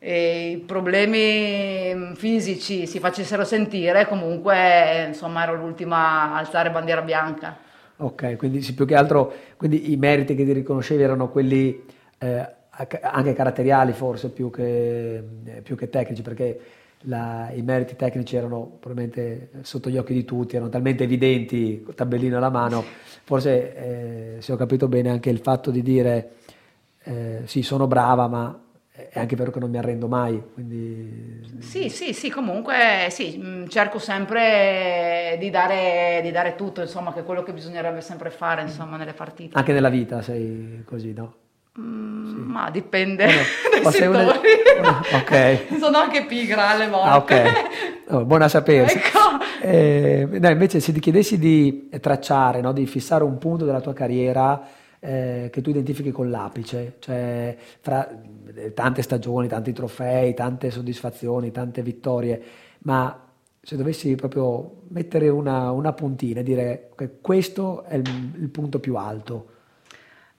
[0.00, 7.02] eh, i problemi mm, fisici si facessero sentire, comunque, insomma, ero l'ultima a alzare bandiera
[7.02, 7.56] bianca.
[7.98, 11.84] Ok, quindi sì, più che altro quindi i meriti che ti riconoscevi erano quelli
[12.18, 12.54] eh,
[13.02, 15.22] anche caratteriali forse più che,
[15.62, 16.60] più che tecnici, perché
[17.02, 22.36] la, i meriti tecnici erano probabilmente sotto gli occhi di tutti, erano talmente evidenti, tabellino
[22.36, 22.84] alla mano,
[23.24, 26.32] forse eh, se ho capito bene anche il fatto di dire
[27.04, 28.62] eh, sì sono brava ma
[28.92, 30.40] è anche vero che non mi arrendo mai.
[30.52, 31.40] Quindi...
[31.60, 37.20] Sì, sì, sì, comunque sì, mm, cerco sempre di dare, di dare tutto, insomma, che
[37.20, 39.56] è quello che bisognerebbe sempre fare insomma, nelle partite.
[39.56, 41.34] Anche nella vita sei così, no?
[41.80, 42.34] Mm, sì.
[42.36, 44.38] Ma dipende eh dai settori.
[44.78, 45.00] Una...
[45.16, 45.76] ok.
[45.80, 47.08] Sono anche pigra alle volte.
[47.08, 47.54] Ah, ok.
[48.08, 48.98] Oh, buona sapersi.
[48.98, 49.18] Ecco.
[49.62, 53.94] Eh, no, invece se ti chiedessi di tracciare, no, di fissare un punto della tua
[53.94, 54.68] carriera
[55.00, 58.08] eh, che tu identifichi con l'apice, cioè fra
[58.54, 62.42] eh, tante stagioni, tanti trofei, tante soddisfazioni, tante vittorie,
[62.80, 63.28] ma
[63.60, 68.78] se dovessi proprio mettere una, una puntina e dire che questo è il, il punto
[68.78, 69.46] più alto,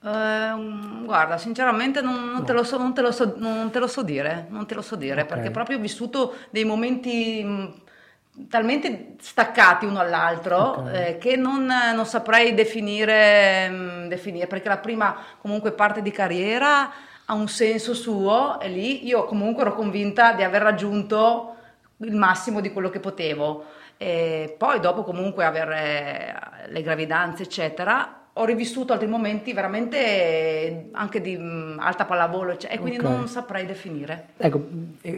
[0.04, 4.44] Uh, guarda, sinceramente non, non, te so, non, te so, non, te lo so, dire,
[4.50, 5.26] non te lo so dire, okay.
[5.26, 11.06] perché proprio ho vissuto dei momenti mh, talmente staccati uno all'altro okay.
[11.06, 11.72] eh, che non,
[12.04, 16.90] saprei definire, mh, definire, perché la prima comunque parte di carriera
[17.24, 21.54] ha un senso suo e lì io comunque ero convinta di aver raggiunto
[21.98, 23.64] il massimo di quello che potevo.
[23.96, 31.36] E poi dopo comunque avere le gravidanze eccetera ho rivissuto altri momenti veramente anche di
[31.36, 33.12] mh, alta pallavolo cioè, e quindi okay.
[33.12, 34.30] non saprei definire.
[34.36, 34.66] Ecco,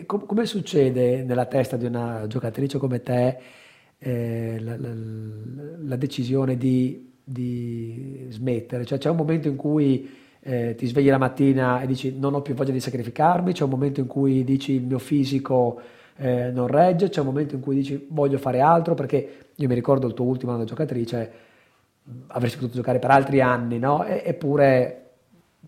[0.04, 3.38] com- come succede nella testa di una giocatrice come te
[3.98, 4.90] eh, la, la,
[5.84, 8.84] la, decisione di, di, smettere?
[8.84, 12.42] Cioè c'è un momento in cui eh, ti svegli la mattina e dici non ho
[12.42, 15.80] più voglia di sacrificarmi, c'è un momento in cui dici il mio fisico
[16.18, 19.74] eh, non regge, c'è un momento in cui dici voglio fare altro perché io mi
[19.74, 21.44] ricordo il tuo ultimo anno da giocatrice
[22.28, 24.04] avresti potuto giocare per altri anni, no?
[24.04, 25.02] E, eppure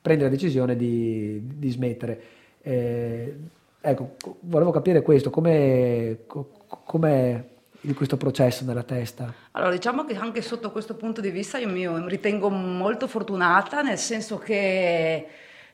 [0.00, 2.20] prendi la decisione di, di smettere.
[2.62, 3.36] Eh,
[3.80, 7.44] ecco, volevo capire questo, com'è, com'è
[7.94, 9.32] questo processo nella testa?
[9.52, 13.98] Allora, diciamo che anche sotto questo punto di vista io mi ritengo molto fortunata, nel
[13.98, 15.26] senso che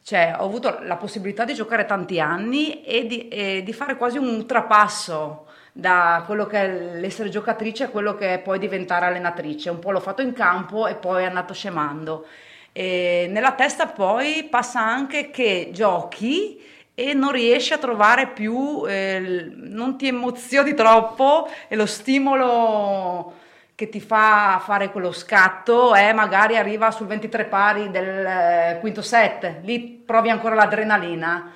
[0.02, 4.18] cioè, ho avuto la possibilità di giocare tanti anni e di, e di fare quasi
[4.18, 9.70] un trapasso da quello che è l'essere giocatrice a quello che è poi diventare allenatrice.
[9.70, 12.26] Un po' l'ho fatto in campo e poi è andato scemando.
[12.70, 16.62] E nella testa poi passa anche che giochi
[16.94, 23.34] e non riesci a trovare più, eh, non ti emozioni troppo e lo stimolo
[23.74, 29.02] che ti fa fare quello scatto è magari arriva sul 23 pari del eh, quinto
[29.02, 31.52] set, lì provi ancora l'adrenalina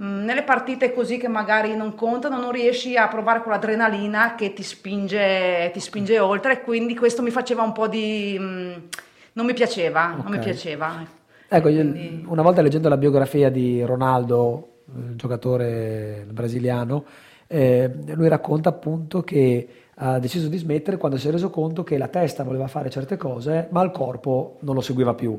[0.00, 5.70] nelle partite così che magari non contano non riesci a provare quell'adrenalina che ti spinge,
[5.72, 8.36] ti spinge oltre e quindi questo mi faceva un po' di...
[8.38, 8.72] Mm,
[9.34, 10.22] non mi piaceva, okay.
[10.22, 11.06] non mi piaceva.
[11.48, 12.24] Ecco, quindi...
[12.26, 17.04] una volta leggendo la biografia di Ronaldo, il giocatore brasiliano,
[17.46, 21.98] eh, lui racconta appunto che ha deciso di smettere quando si è reso conto che
[21.98, 25.38] la testa voleva fare certe cose, ma il corpo non lo seguiva più.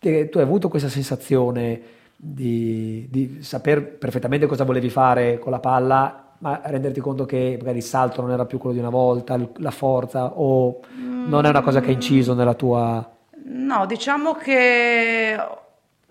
[0.00, 5.58] Te, tu hai avuto questa sensazione di, di saper perfettamente cosa volevi fare con la
[5.58, 9.38] palla, ma renderti conto che magari il salto non era più quello di una volta,
[9.56, 13.10] la forza, o non è una cosa che ha inciso nella tua...
[13.44, 15.36] No, diciamo che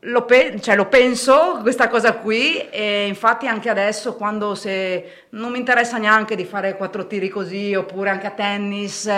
[0.02, 5.52] lo, pe- cioè, lo, penso questa cosa qui e infatti anche adesso quando se non
[5.52, 9.12] mi interessa neanche di fare quattro tiri così oppure anche a tennis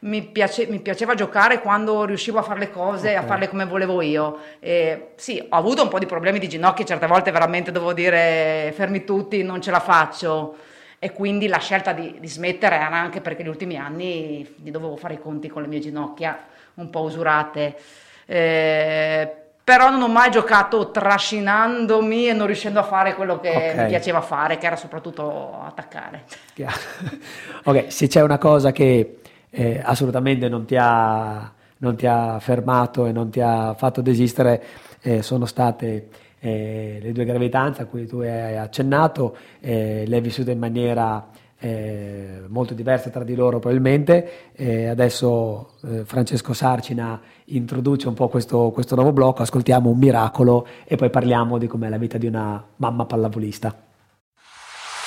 [0.00, 3.22] mi, piace- mi piaceva giocare quando riuscivo a fare le cose okay.
[3.22, 4.38] a farle come volevo io.
[4.58, 8.72] E, sì ho avuto un po' di problemi di ginocchia certe volte veramente devo dire
[8.74, 10.56] fermi tutti non ce la faccio.
[10.98, 15.14] E quindi la scelta di, di smettere era anche perché negli ultimi anni dovevo fare
[15.14, 17.76] i conti con le mie ginocchia un po' usurate.
[18.24, 23.76] Eh, però non ho mai giocato trascinandomi e non riuscendo a fare quello che okay.
[23.76, 26.24] mi piaceva fare, che era soprattutto attaccare.
[27.64, 29.18] ok, se c'è una cosa che
[29.50, 34.62] eh, assolutamente non ti, ha, non ti, ha, fermato e non ti ha fatto desistere,
[35.00, 36.08] eh, sono state
[36.40, 41.28] eh, le due gravidanze a cui tu hai accennato, eh, le hai vissute in maniera
[41.60, 44.50] eh, molto diverse tra di loro probabilmente.
[44.54, 47.20] Eh, adesso Francesco Sarcina
[47.56, 51.88] introduce un po' questo, questo, nuovo blocco, ascoltiamo un miracolo e poi parliamo di com'è
[51.88, 53.74] la vita di una mamma pallavolista.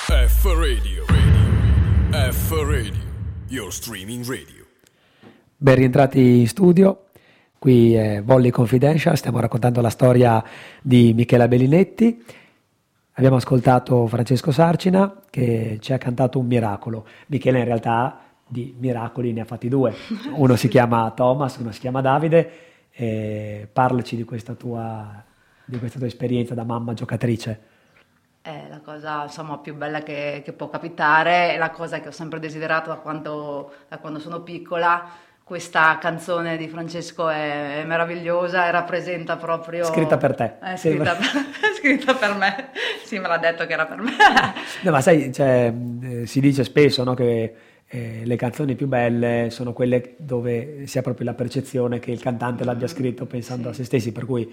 [0.06, 2.32] F Radio, radio.
[2.32, 3.02] F Radio,
[3.48, 4.64] your streaming radio.
[5.56, 7.04] Ben rientrati in studio.
[7.58, 10.44] Qui è Volley Confidential, stiamo raccontando la storia
[10.82, 12.22] di Michela Bellinetti
[13.18, 17.06] Abbiamo ascoltato Francesco Sarcina che ci ha cantato un miracolo.
[17.28, 19.94] Michele in realtà di miracoli ne ha fatti due.
[20.34, 22.64] Uno si chiama Thomas, uno si chiama Davide.
[22.90, 25.22] E parlaci di questa tua,
[25.64, 27.74] di questa tua esperienza da mamma giocatrice.
[28.40, 32.12] È la cosa insomma, più bella che, che, può capitare, è la cosa che ho
[32.12, 38.66] sempre desiderato da quando, da quando sono piccola questa canzone di Francesco è, è, meravigliosa
[38.66, 39.84] e rappresenta proprio...
[39.84, 40.58] Scritta per te.
[40.58, 41.26] È scritta, per,
[41.78, 42.70] scritta per me.
[43.04, 44.10] Sì, me l'ha detto che era per me.
[44.82, 47.54] no, ma sai, cioè, eh, si dice spesso no, che
[47.88, 52.20] eh, le canzoni più belle sono quelle dove si ha proprio la percezione che il
[52.20, 53.68] cantante l'abbia scritto pensando sì.
[53.68, 54.52] a se stessi, per cui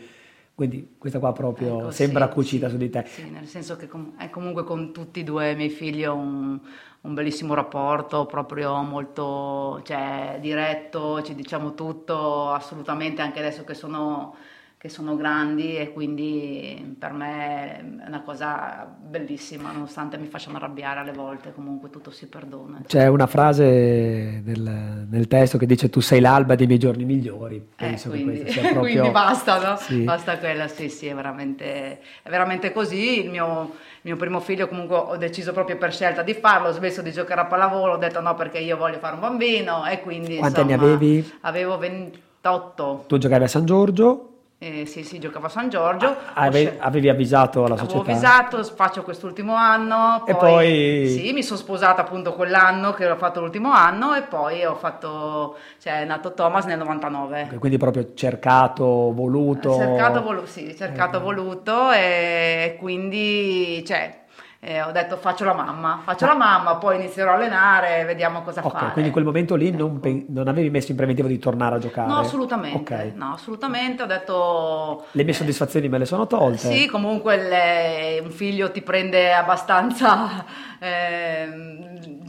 [0.55, 3.03] quindi questa qua proprio ecco, sembra sì, cucita sì, su di te.
[3.07, 6.59] Sì, nel senso che com- è comunque con tutti e due i miei figli un,
[7.01, 14.35] un bellissimo rapporto, proprio molto cioè, diretto, ci diciamo tutto, assolutamente anche adesso che sono
[14.83, 20.99] che sono grandi e quindi per me è una cosa bellissima, nonostante mi facciano arrabbiare
[20.99, 22.81] alle volte, comunque tutto si perdona.
[22.85, 27.55] C'è una frase nel, nel testo che dice tu sei l'alba dei miei giorni migliori,
[27.55, 28.81] eh, penso eh, quindi, che sia proprio...
[28.99, 29.77] quindi basta, no?
[29.77, 30.01] Sì.
[30.01, 34.67] Basta quella, sì sì, è veramente, è veramente così, il mio, il mio primo figlio
[34.67, 37.97] comunque ho deciso proprio per scelta di farlo, ho smesso di giocare a pallavolo, ho
[37.97, 40.35] detto no perché io voglio fare un bambino e quindi...
[40.35, 41.33] Quanti insomma, anni avevi?
[41.39, 43.05] Avevo 28.
[43.07, 44.27] Tu giocavi a San Giorgio?
[44.65, 46.07] Eh, sì, sì, giocavo a San Giorgio.
[46.07, 47.99] Ah, ave, avevi avvisato la società?
[47.99, 50.23] Avevo avvisato, faccio quest'ultimo anno.
[50.23, 51.07] Poi, e poi...
[51.09, 55.57] Sì, mi sono sposata appunto quell'anno che ho fatto l'ultimo anno e poi ho fatto,
[55.81, 57.57] cioè è nato Thomas nel 99.
[57.59, 59.73] Quindi proprio cercato, voluto?
[59.75, 61.21] Cercato, volu- sì, cercato, eh.
[61.21, 64.21] voluto e quindi, cioè,
[64.65, 68.65] eh, ho detto faccio la mamma, faccio la mamma, poi inizierò a allenare, vediamo cosa
[68.65, 68.91] okay, fare.
[68.93, 69.77] Quindi in quel momento lì ecco.
[69.77, 72.07] non, pe- non, avevi messo in preventivo di tornare a giocare?
[72.07, 73.11] No, assolutamente, okay.
[73.13, 75.05] no, assolutamente, ho detto...
[75.11, 76.71] Le mie soddisfazioni me le sono tolte?
[76.71, 80.45] Sì, comunque le, un figlio ti prende abbastanza
[80.79, 81.49] eh,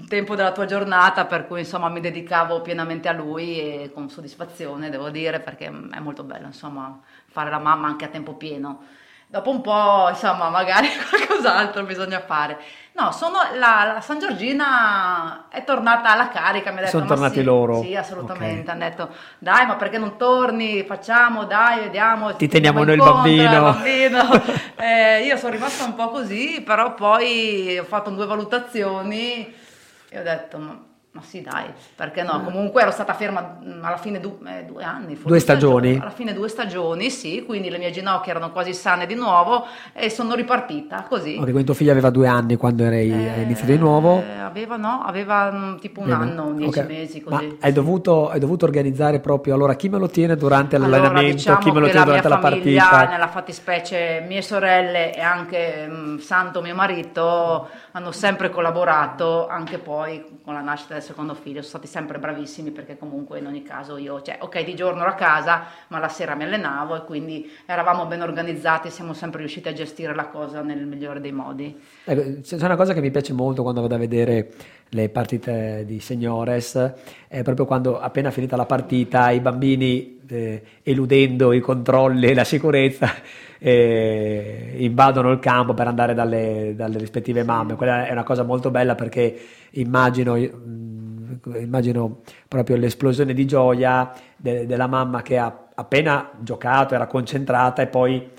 [0.09, 4.91] tempo della tua giornata, per cui insomma mi dedicavo pienamente a lui e con soddisfazione,
[4.91, 9.03] devo dire, perché è molto bello insomma fare la mamma anche a tempo pieno
[9.35, 12.57] dopo un po', insomma, magari qualcos'altro bisogna fare.
[12.93, 16.99] No, sono la, la, San Giorgina è tornata alla carica, mi ha detto.
[16.99, 17.83] Sono tornati sì, loro?
[17.83, 18.71] Sì, assolutamente.
[18.71, 18.75] Okay.
[18.75, 19.09] Hanno detto,
[19.41, 20.85] dai, ma perché non torni?
[20.85, 22.37] Facciamo, dai, vediamo.
[22.37, 23.63] Ti teniamo noi il bambino.
[23.63, 24.43] bambino.
[24.79, 29.53] eh, io sono rimasta un po' così, però poi ho fatto due valutazioni
[30.09, 30.59] e ho detto,
[31.15, 32.43] ma sì, dai, perché no?
[32.43, 35.17] Comunque ero stata ferma mm, alla fine du- eh, due anni.
[35.23, 35.97] Due stagioni?
[35.97, 40.11] Alla fine due stagioni, sì, quindi le mie ginocchia erano quasi sane di nuovo e
[40.11, 41.37] sono ripartita così.
[41.37, 44.25] Ok, quindi tuo figlio aveva due anni quando eri eh, iniziato di nuovo?
[44.29, 46.23] Eh, aveva, no, aveva mm, tipo un Bene.
[46.25, 46.87] anno, dieci okay.
[46.93, 47.47] mesi così.
[47.47, 51.33] Ma hai, dovuto, hai, dovuto, organizzare proprio, allora chi me lo tiene durante l'allenamento, allora,
[51.33, 53.07] diciamo chi me lo tiene durante la partita?
[53.07, 59.79] Nella fattispecie mie sorelle e anche mh, mm, Santo, mio marito, hanno sempre collaborato, anche
[59.79, 63.63] poi con la nascita del secondo figlio, sono stati sempre bravissimi perché comunque in ogni
[63.63, 67.05] caso io, cioè ok di giorno ero a casa ma la sera mi allenavo e
[67.05, 71.79] quindi eravamo ben organizzati, siamo sempre riusciti a gestire la cosa nel migliore dei modi.
[72.05, 74.51] Ecco, c'è una cosa che mi piace molto quando vado a vedere
[74.89, 76.93] le partite di Signores,
[77.29, 82.45] è proprio quando appena finita la partita i bambini eh, eludendo i controlli e la
[82.45, 83.11] sicurezza
[83.59, 87.75] eh, invadono il campo per andare dalle, dalle rispettive mamme.
[87.75, 89.37] Quella è una cosa molto bella perché
[89.73, 90.37] immagino
[91.57, 97.87] immagino proprio l'esplosione di gioia de- della mamma che ha appena giocato, era concentrata e
[97.87, 98.31] poi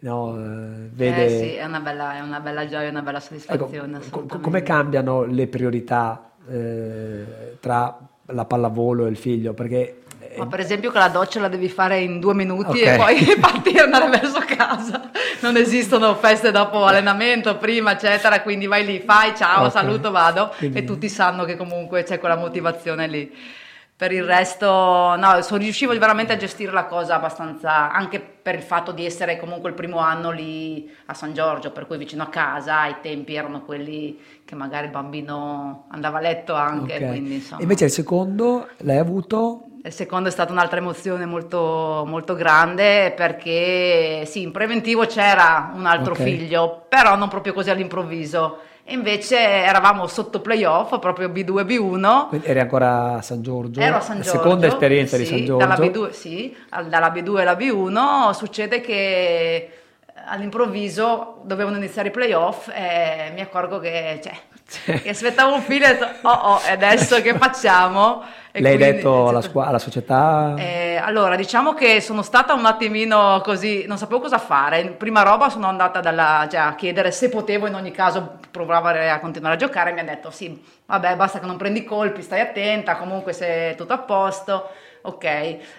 [0.00, 1.24] no, eh, vede...
[1.24, 3.98] Eh sì, è una, bella, è una bella gioia, una bella soddisfazione.
[3.98, 9.54] Ecco, come cambiano le priorità eh, tra la pallavolo e il figlio?
[9.54, 9.99] Perché
[10.36, 12.94] ma per esempio che la doccia la devi fare in due minuti okay.
[12.94, 15.10] e poi partire andare verso casa.
[15.40, 19.70] Non esistono feste dopo allenamento, prima, eccetera, quindi vai lì, fai, ciao, okay.
[19.70, 20.78] saluto, vado quindi...
[20.78, 23.32] e tutti sanno che comunque c'è quella motivazione lì.
[24.00, 28.62] per il resto, no, so, riuscivo veramente a gestire la cosa abbastanza, anche per il
[28.62, 32.28] fatto di essere comunque il primo anno lì a San Giorgio, per cui vicino a
[32.28, 36.94] casa, i tempi erano quelli che magari il bambino andava a letto anche.
[36.94, 37.08] Okay.
[37.08, 39.69] Quindi, Invece il secondo l'hai avuto?
[39.82, 45.86] Il secondo è stata un'altra emozione molto, molto grande perché sì, in preventivo c'era un
[45.86, 46.24] altro okay.
[46.24, 48.58] figlio, però non proprio così all'improvviso
[48.90, 52.28] invece eravamo sotto playoff, proprio B2 B1.
[52.28, 53.80] Quindi eri ancora a San Giorgio?
[53.80, 54.32] Ero a San Giorgio.
[54.32, 55.66] La seconda esperienza sì, di San Giorgio?
[55.66, 59.70] Dalla B2, sì, dalla B2 alla B1 succede che
[60.26, 65.90] all'improvviso dovevano iniziare i playoff e mi accorgo che, cioè, che aspettavo un figlio e
[65.90, 68.22] ho detto, oh oh, adesso che facciamo?
[68.52, 70.54] E L'hai quindi, detto alla, scu- alla società?
[70.58, 74.84] Eh, allora, diciamo che sono stata un attimino così, non sapevo cosa fare.
[74.88, 79.20] Prima roba sono andata dalla, cioè, a chiedere se potevo in ogni caso provare a
[79.20, 79.92] continuare a giocare.
[79.92, 83.74] Mi ha detto sì, vabbè, basta che non prendi colpi, stai attenta, comunque se è
[83.76, 84.70] tutto a posto.
[85.02, 85.24] Ok,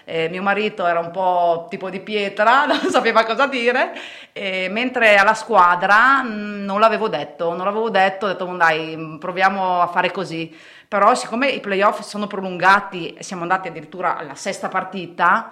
[0.04, 3.92] eh, mio marito era un po' tipo di pietra, non sapeva cosa dire,
[4.32, 9.18] eh, mentre alla squadra mh, mm, non l'avevo detto, non l'avevo detto, ho detto dai,
[9.20, 10.52] proviamo a fare così
[10.92, 15.50] però siccome i playoff sono prolungati, siamo andati addirittura alla sesta partita,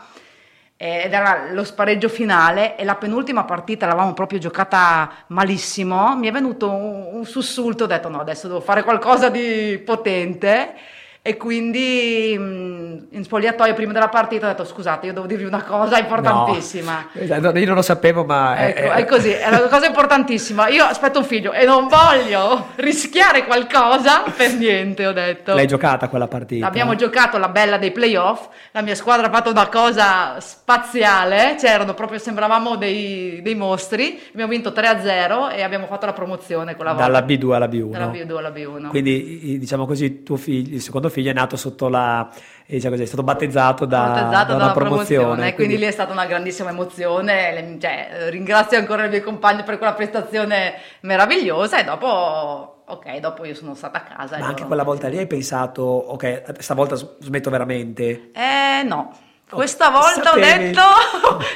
[0.76, 6.28] eh, ed era lo spareggio finale e la penultima partita l'avevamo proprio giocata malissimo, mi
[6.28, 10.74] è venuto un, un sussulto, ho detto no, adesso devo fare qualcosa di potente
[11.22, 15.62] e quindi mm, in spogliatoio prima della partita ho detto scusate io devo dirvi una
[15.62, 17.08] cosa importantissima.
[17.12, 18.94] No, io non lo sapevo ma ecco, è, è...
[18.94, 20.68] è così è una cosa importantissima.
[20.68, 25.54] Io aspetto un figlio e non voglio rischiare qualcosa per niente ho detto.
[25.54, 26.66] L'hai giocata quella partita?
[26.66, 31.92] Abbiamo giocato la bella dei playoff la mia squadra ha fatto una cosa spaziale c'erano
[31.92, 37.10] proprio sembravamo dei, dei mostri abbiamo vinto 3-0 e abbiamo fatto la promozione quella volta.
[37.10, 41.08] Dalla B2 alla B1 dalla B2 alla B1 quindi diciamo così tuo figlio il secondo
[41.10, 42.28] figlio è nato sotto la
[42.66, 45.76] diciamo così, è stato battezzato da, battezzato da una promozione, promozione quindi...
[45.76, 50.74] lì è stata una grandissima emozione cioè, ringrazio ancora i miei compagni per quella prestazione
[51.00, 54.38] meravigliosa e dopo ok, dopo io sono stata a casa.
[54.38, 58.30] Ma anche quella volta lì hai pensato, ok, stavolta smetto veramente?
[58.32, 59.16] Eh no,
[59.48, 60.40] oh, questa volta sapevi.
[60.40, 60.82] ho detto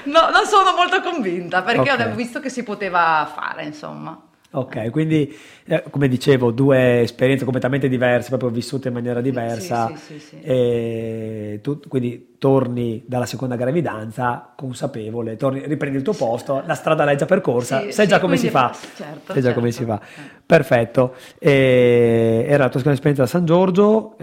[0.11, 2.11] no, non sono molto convinta perché okay.
[2.11, 4.21] ho visto che si poteva fare, insomma.
[4.57, 9.89] Ok, quindi eh, come dicevo, due esperienze completamente diverse, proprio vissute in maniera diversa.
[9.89, 16.13] Sì, sì, sì, e tu, quindi torni dalla seconda gravidanza consapevole, torni, riprendi il tuo
[16.13, 18.73] posto, la strada l'hai già percorsa, sai già come si fa.
[18.73, 19.59] Certo, sai già certo.
[19.59, 20.01] come si fa.
[20.47, 21.15] Perfetto.
[21.41, 24.17] E, era la tua seconda esperienza a San Giorgio,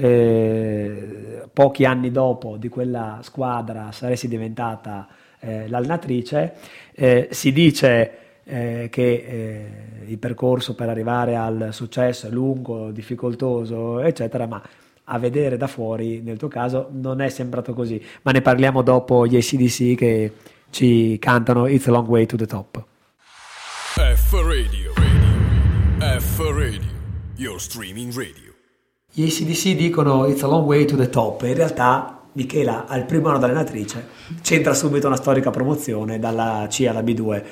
[1.51, 5.07] pochi anni dopo di quella squadra saresti diventata
[5.41, 6.53] eh, l'allenatrice.
[6.93, 8.11] Eh, si dice
[8.43, 14.61] eh, che eh, il percorso per arrivare al successo è lungo, difficoltoso, eccetera, ma
[15.05, 18.01] a vedere da fuori, nel tuo caso, non è sembrato così.
[18.21, 20.33] Ma ne parliamo dopo gli ACDC che
[20.69, 22.83] ci cantano It's a Long Way to the Top.
[23.93, 26.19] F Radio, radio.
[26.19, 26.89] F Radio,
[27.35, 28.53] your streaming radio.
[29.11, 33.27] Gli ACDC dicono It's a Long Way to the Top, in realtà Michela al primo
[33.27, 34.07] anno d'allenatrice
[34.41, 37.43] c'entra subito una storica promozione dalla C alla B2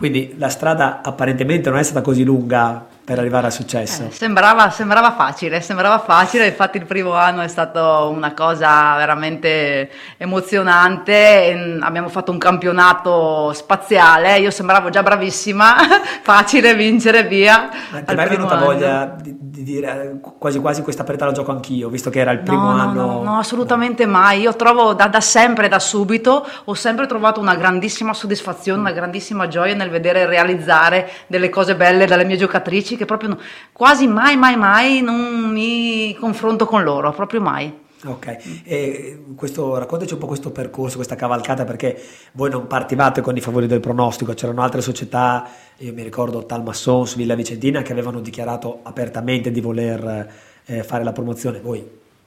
[0.00, 4.04] quindi la strada apparentemente non è stata così lunga per arrivare al successo.
[4.04, 9.90] Eh, sembrava, sembrava, facile, sembrava facile, infatti il primo anno è stato una cosa veramente
[10.16, 15.74] emozionante, abbiamo fatto un campionato spaziale, io sembravo già bravissima,
[16.22, 17.68] facile vincere, via.
[17.90, 18.64] Ma ti è mai venuta anno.
[18.66, 22.42] voglia di, di, dire quasi quasi questa partita la gioco anch'io, visto che era il
[22.42, 23.06] primo no, anno?
[23.06, 27.56] No, no, assolutamente mai, io trovo da, da sempre, da subito, ho sempre trovato una
[27.56, 33.06] grandissima soddisfazione, una grandissima gioia nel vedere realizzare delle cose belle dalle mie giocatrici che
[33.06, 33.38] proprio
[33.72, 37.88] quasi mai, mai, mai non mi confronto con loro, proprio mai.
[38.04, 42.00] Ok, e questo, raccontaci un po' questo percorso, questa cavalcata, perché
[42.32, 45.48] voi non partivate con i favori del pronostico, c'erano altre società,
[45.78, 50.32] io mi ricordo Talmassons, Villa Vicentina, che avevano dichiarato apertamente di voler
[50.64, 51.86] eh, fare la promozione, voi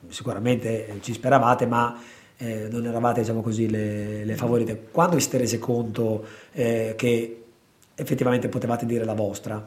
[0.10, 2.00] sicuramente ci speravate, ma
[2.38, 4.88] eh, non eravate, diciamo così, le, le, favorite.
[4.92, 7.44] Quando vi siete resi conto eh, che
[7.96, 9.66] effettivamente potevate dire la vostra?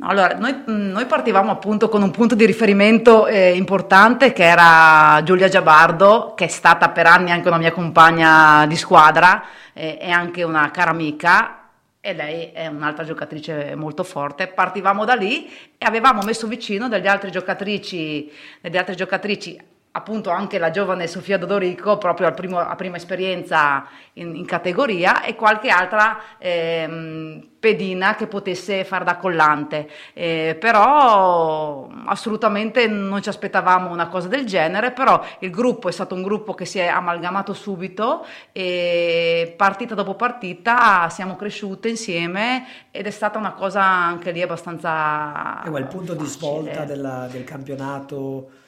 [0.00, 5.48] Allora, noi, noi, partivamo appunto con un punto di riferimento eh, importante che era Giulia
[5.48, 10.42] Giabardo, che è stata per anni anche una mia compagna di squadra eh, e anche
[10.42, 11.60] una cara amica
[12.00, 14.48] e lei è un'altra giocatrice molto forte.
[14.48, 18.30] Partivamo da lì e avevamo messo vicino delle altre giocatrici,
[18.60, 19.58] delle altre giocatrici
[19.96, 25.22] appunto anche la giovane Sofia Dodorico proprio al primo, a prima esperienza in, in, categoria
[25.22, 33.28] e qualche altra ehm, pedina che potesse far da collante eh, però assolutamente non ci
[33.28, 36.86] aspettavamo una cosa del genere però il gruppo è stato un gruppo che si è
[36.86, 44.32] amalgamato subito e partita dopo partita siamo cresciute insieme ed è stata una cosa anche
[44.32, 46.16] lì abbastanza eh, il punto facile.
[46.16, 48.62] di svolta della, del campionato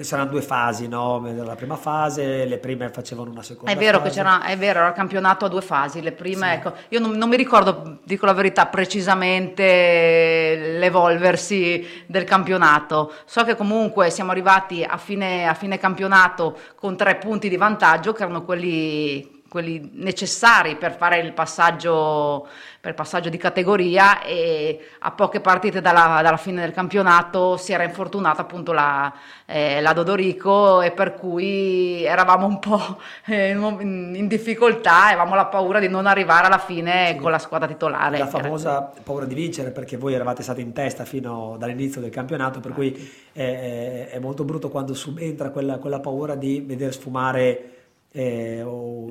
[0.00, 1.20] saranno due fasi, no?
[1.42, 4.10] La prima fase, le prime facevano una seconda È vero fase.
[4.10, 6.54] che c'era, è vero, era il campionato a due fasi, le prime, sì.
[6.54, 13.12] ecco, io non, non, mi ricordo, dico la verità, precisamente l'evolversi del campionato.
[13.24, 18.12] So che comunque siamo arrivati a fine, a fine campionato con tre punti di vantaggio,
[18.12, 22.46] che erano quelli quelli necessari per fare il passaggio,
[22.78, 27.72] per il passaggio di categoria e a poche partite dalla, dalla, fine del campionato si
[27.72, 29.10] era infortunata appunto la,
[29.46, 35.78] eh, la Dodorico e per cui eravamo un po' eh, in difficoltà avevamo la paura
[35.78, 37.16] di non arrivare alla fine sì.
[37.16, 38.18] con la squadra titolare.
[38.18, 42.60] La famosa paura di vincere perché voi eravate stati in testa fino dall'inizio del campionato
[42.60, 42.92] per cui
[43.32, 47.70] è, è molto brutto quando subentra quella, quella paura di vedere sfumare
[48.18, 48.64] eh,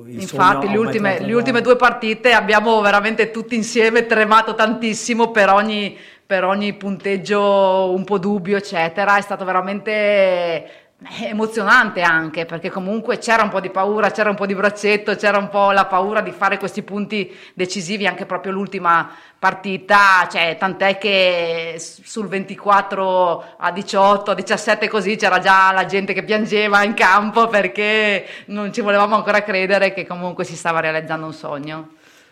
[0.08, 5.96] Infatti, le ultime, le ultime, due partite abbiamo veramente tutti insieme tremato tantissimo per ogni,
[6.26, 9.16] per ogni punteggio un po' dubbio, eccetera.
[9.16, 14.46] È stato veramente emozionante anche perché comunque c'era un po' di paura, c'era un po'
[14.46, 19.10] di braccetto, c'era un po' la paura di fare questi punti decisivi anche proprio l'ultima
[19.38, 26.14] partita, cioè tant'è che sul 24 a 18, a 17 così c'era già la gente
[26.14, 31.26] che piangeva in campo perché non ci volevamo ancora credere che comunque si stava realizzando
[31.26, 31.88] un sogno.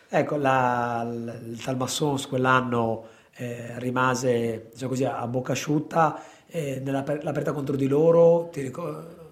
[0.09, 6.19] Ecco, la, il Talmassons quell'anno eh, rimase diciamo così, a bocca asciutta
[6.55, 9.24] eh, nell'aperta contro di loro, ti ricordo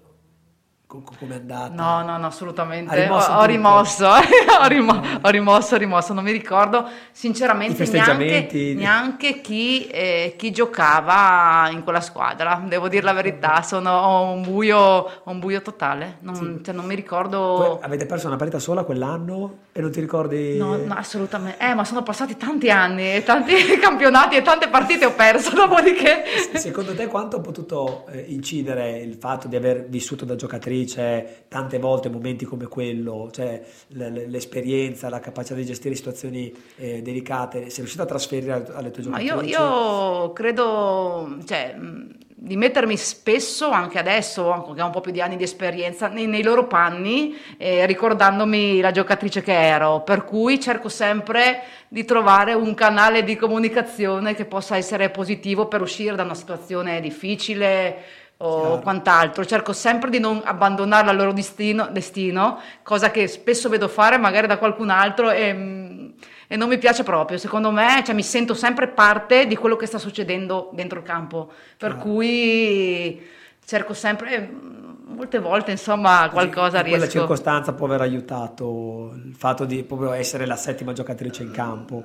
[1.01, 1.73] come è andata?
[1.73, 3.07] No, no, no, assolutamente.
[3.09, 6.87] Ho, ho, rimosso, ho, rimo, ho, rimosso, rimosso, non mi ricordo.
[7.11, 14.31] Sinceramente neanche, neanche chi, eh, chi, giocava in quella squadra, devo dire la verità, sono
[14.31, 16.63] un buio, un buio totale, non, sì.
[16.63, 17.39] cioè, non mi ricordo...
[17.39, 20.57] Poi avete perso una partita sola quell'anno e non ti ricordi...
[20.57, 25.05] No, no assolutamente, eh, ma sono passati tanti anni, e tanti campionati e tante partite
[25.05, 26.23] ho perso, dopodiché...
[26.53, 31.45] Secondo te quanto ha potuto eh, incidere il fatto di aver vissuto da giocatrice c'è
[31.47, 37.77] tante volte momenti come quello, cioè l'esperienza, la capacità di gestire situazioni eh, delicate, sei
[37.77, 39.33] riuscita a trasferire alle tue giocatrici?
[39.33, 41.75] Io, io, credo, cioè,
[42.43, 46.27] di mettermi spesso, anche adesso, che ho un po' più di anni di esperienza, nei,
[46.27, 52.53] nei loro panni, eh, ricordandomi la giocatrice che ero, per cui cerco sempre di trovare
[52.53, 57.95] un canale di comunicazione che possa essere positivo per uscire da una situazione difficile,
[58.45, 58.79] o Chiaro.
[58.79, 64.17] quant'altro, cerco sempre di non abbandonare il loro destino, destino, cosa che spesso vedo fare
[64.17, 66.13] magari da qualcun altro e,
[66.47, 69.85] e non mi piace proprio, secondo me cioè, mi sento sempre parte di quello che
[69.85, 72.03] sta succedendo dentro il campo, per Chiaro.
[72.03, 73.25] cui
[73.65, 74.51] cerco sempre,
[75.05, 76.99] molte volte insomma qualcosa in riesco.
[76.99, 82.03] Quella circostanza può aver aiutato il fatto di proprio essere la settima giocatrice in campo.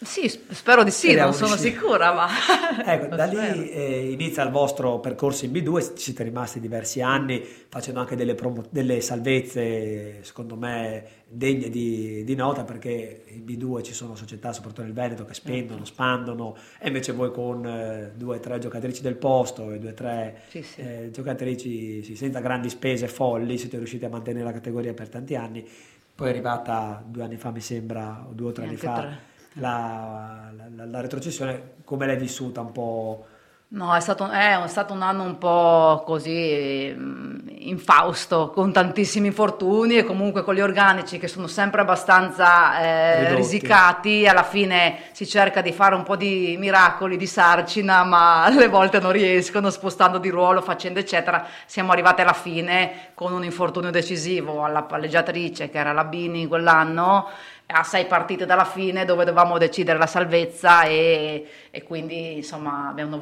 [0.00, 1.70] Sì, spero di sì, Speriamo non sono sì.
[1.70, 2.28] sicura, ma...
[2.86, 7.44] ecco, da lì eh, inizia il vostro percorso in B2, ci siete rimasti diversi anni
[7.68, 13.82] facendo anche delle, promo- delle salvezze, secondo me, degne di, di, nota, perché in B2
[13.82, 15.92] ci sono società, soprattutto nel Veneto, che spendono, certo.
[15.92, 19.94] spandono, e invece voi con eh, due o tre giocatrici del posto e due o
[19.94, 20.80] tre sì, sì.
[20.80, 25.34] Eh, giocatrici sì, senza grandi spese folli, siete riusciti a mantenere la categoria per tanti
[25.34, 25.68] anni.
[26.14, 28.94] Poi è arrivata due anni fa, mi sembra, o due o tre anni fa.
[28.94, 29.27] Tre
[29.58, 33.26] la, la, la retrocessione, come l'hai vissuta un po'?
[33.70, 39.98] No, è stato, è stato, un anno un po' così mm, infausto, con tantissimi infortuni
[39.98, 44.26] e comunque con gli organici che sono sempre abbastanza eh, risicati.
[44.26, 49.00] Alla fine si cerca di fare un po' di miracoli, di sarcina, ma alle volte
[49.00, 51.44] non riescono, spostando di ruolo, facendo eccetera.
[51.66, 57.28] Siamo arrivati alla fine con un infortunio decisivo alla palleggiatrice, che era la Bini quell'anno
[57.70, 63.16] a sei partite dalla fine dove dovevamo decidere la salvezza e, e quindi insomma abbiamo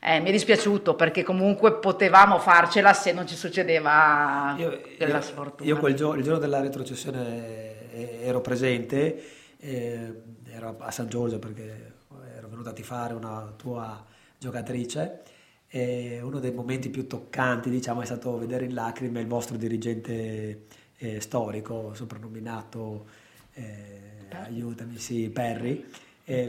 [0.00, 5.68] Eh, mi è dispiaciuto perché comunque potevamo farcela se non ci succedeva io, della sfortuna.
[5.68, 9.24] Io quel giorno, il giorno della retrocessione eh, ero presente,
[9.58, 10.12] eh,
[10.48, 11.94] ero a San Giorgio perché
[12.36, 14.04] ero venuta a tifare una tua
[14.38, 15.22] giocatrice
[15.68, 20.66] e uno dei momenti più toccanti diciamo, è stato vedere in lacrime il vostro dirigente
[20.98, 23.06] eh, storico, soprannominato,
[23.54, 25.84] eh, aiutami, sì, Perry,
[26.28, 26.48] E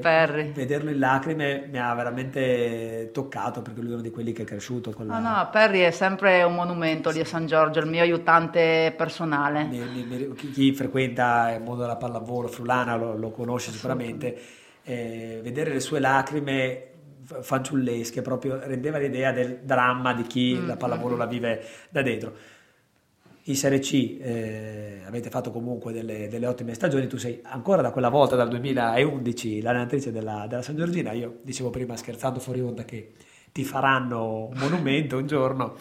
[0.56, 4.46] vederlo in lacrime mi ha veramente toccato perché lui è uno di quelli che è
[4.46, 5.20] cresciuto con la...
[5.20, 9.66] No, no, Perry è sempre un monumento lì a San Giorgio, il mio aiutante personale.
[9.66, 14.36] Mi, mi, chi, chi, frequenta il mondo della pallavolo frulana lo, lo conosce sicuramente.
[14.82, 16.86] Eh, vedere le sue lacrime
[17.42, 21.20] fanciullesche proprio rendeva l'idea del dramma di chi mm, la pallavolo mm.
[21.20, 22.34] la vive da dentro
[23.48, 27.92] in Serie C eh, avete fatto comunque delle, delle, ottime stagioni, tu sei ancora da
[27.92, 32.84] quella volta, dal 2011, l'allenatrice della, della San Giorgina, io dicevo prima scherzando fuori onda
[32.84, 33.14] che
[33.52, 35.76] ti faranno un monumento un giorno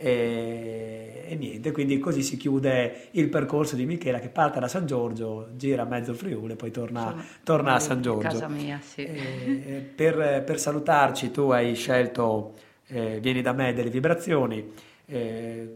[0.00, 4.86] e, e, niente, quindi così si chiude il percorso di Michela che parte da San
[4.86, 8.28] Giorgio, gira mezzo Friuli e poi torna, torna a San Giorgio.
[8.28, 9.04] Casa mia, sì.
[9.04, 12.54] E, per, per, salutarci tu hai scelto
[12.86, 14.72] eh, Vieni da me delle vibrazioni.
[15.04, 15.74] Eh,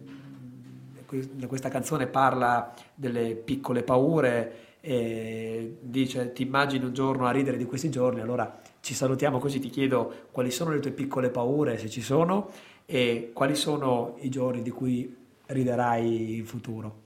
[1.47, 7.65] questa canzone parla delle piccole paure e dice ti immagini un giorno a ridere di
[7.65, 11.89] questi giorni, allora ci salutiamo così ti chiedo quali sono le tue piccole paure, se
[11.89, 12.51] ci sono,
[12.85, 17.01] e quali sono i giorni di cui riderai in futuro.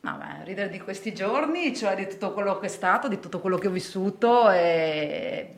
[0.00, 3.56] No, ridere di questi giorni, cioè di tutto quello che è stato, di tutto quello
[3.56, 5.56] che ho vissuto e,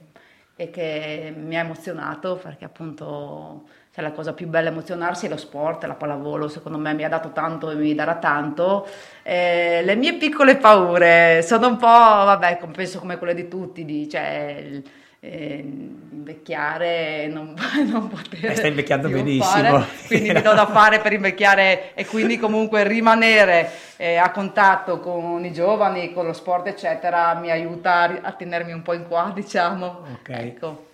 [0.54, 5.38] e che mi ha emozionato perché appunto cioè la cosa più bella emozionarsi è lo
[5.38, 8.86] sport, la pallavolo, secondo me mi ha dato tanto e mi darà tanto.
[9.22, 14.06] Eh, le mie piccole paure sono un po', vabbè, penso come quelle di tutti, di,
[14.06, 14.82] cioè,
[15.20, 15.64] eh,
[16.10, 17.54] invecchiare non,
[17.88, 18.50] non poter...
[18.50, 19.62] Eh, stai invecchiando benissimo.
[19.62, 25.00] Fare, quindi mi do da fare per invecchiare e quindi comunque rimanere eh, a contatto
[25.00, 29.32] con i giovani, con lo sport eccetera, mi aiuta a, tenermi un po' in qua,
[29.34, 30.04] diciamo.
[30.20, 30.28] Ok.
[30.28, 30.84] Ecco.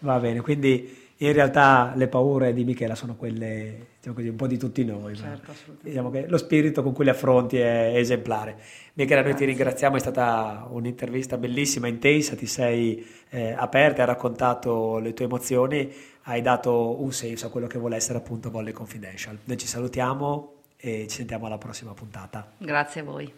[0.00, 4.46] Va bene, quindi in realtà le paure di Michela sono quelle, diciamo così, un po'
[4.46, 5.14] di tutti noi.
[5.16, 5.52] Certo,
[5.82, 8.58] diciamo che lo spirito con cui le affronti è esemplare.
[8.94, 14.98] Michela, noi ti ringraziamo, è stata un'intervista bellissima, intensa, ti sei eh, aperta, hai raccontato
[14.98, 15.92] le tue emozioni,
[16.22, 19.38] hai dato un senso a quello che vuole essere appunto Volley Confidential.
[19.44, 22.50] Noi ci salutiamo e ci sentiamo alla prossima puntata.
[22.56, 23.30] Grazie a voi.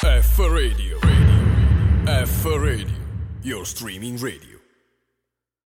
[0.00, 2.26] F Radio, radio.
[2.26, 2.96] F Radio,
[3.40, 4.57] your streaming radio.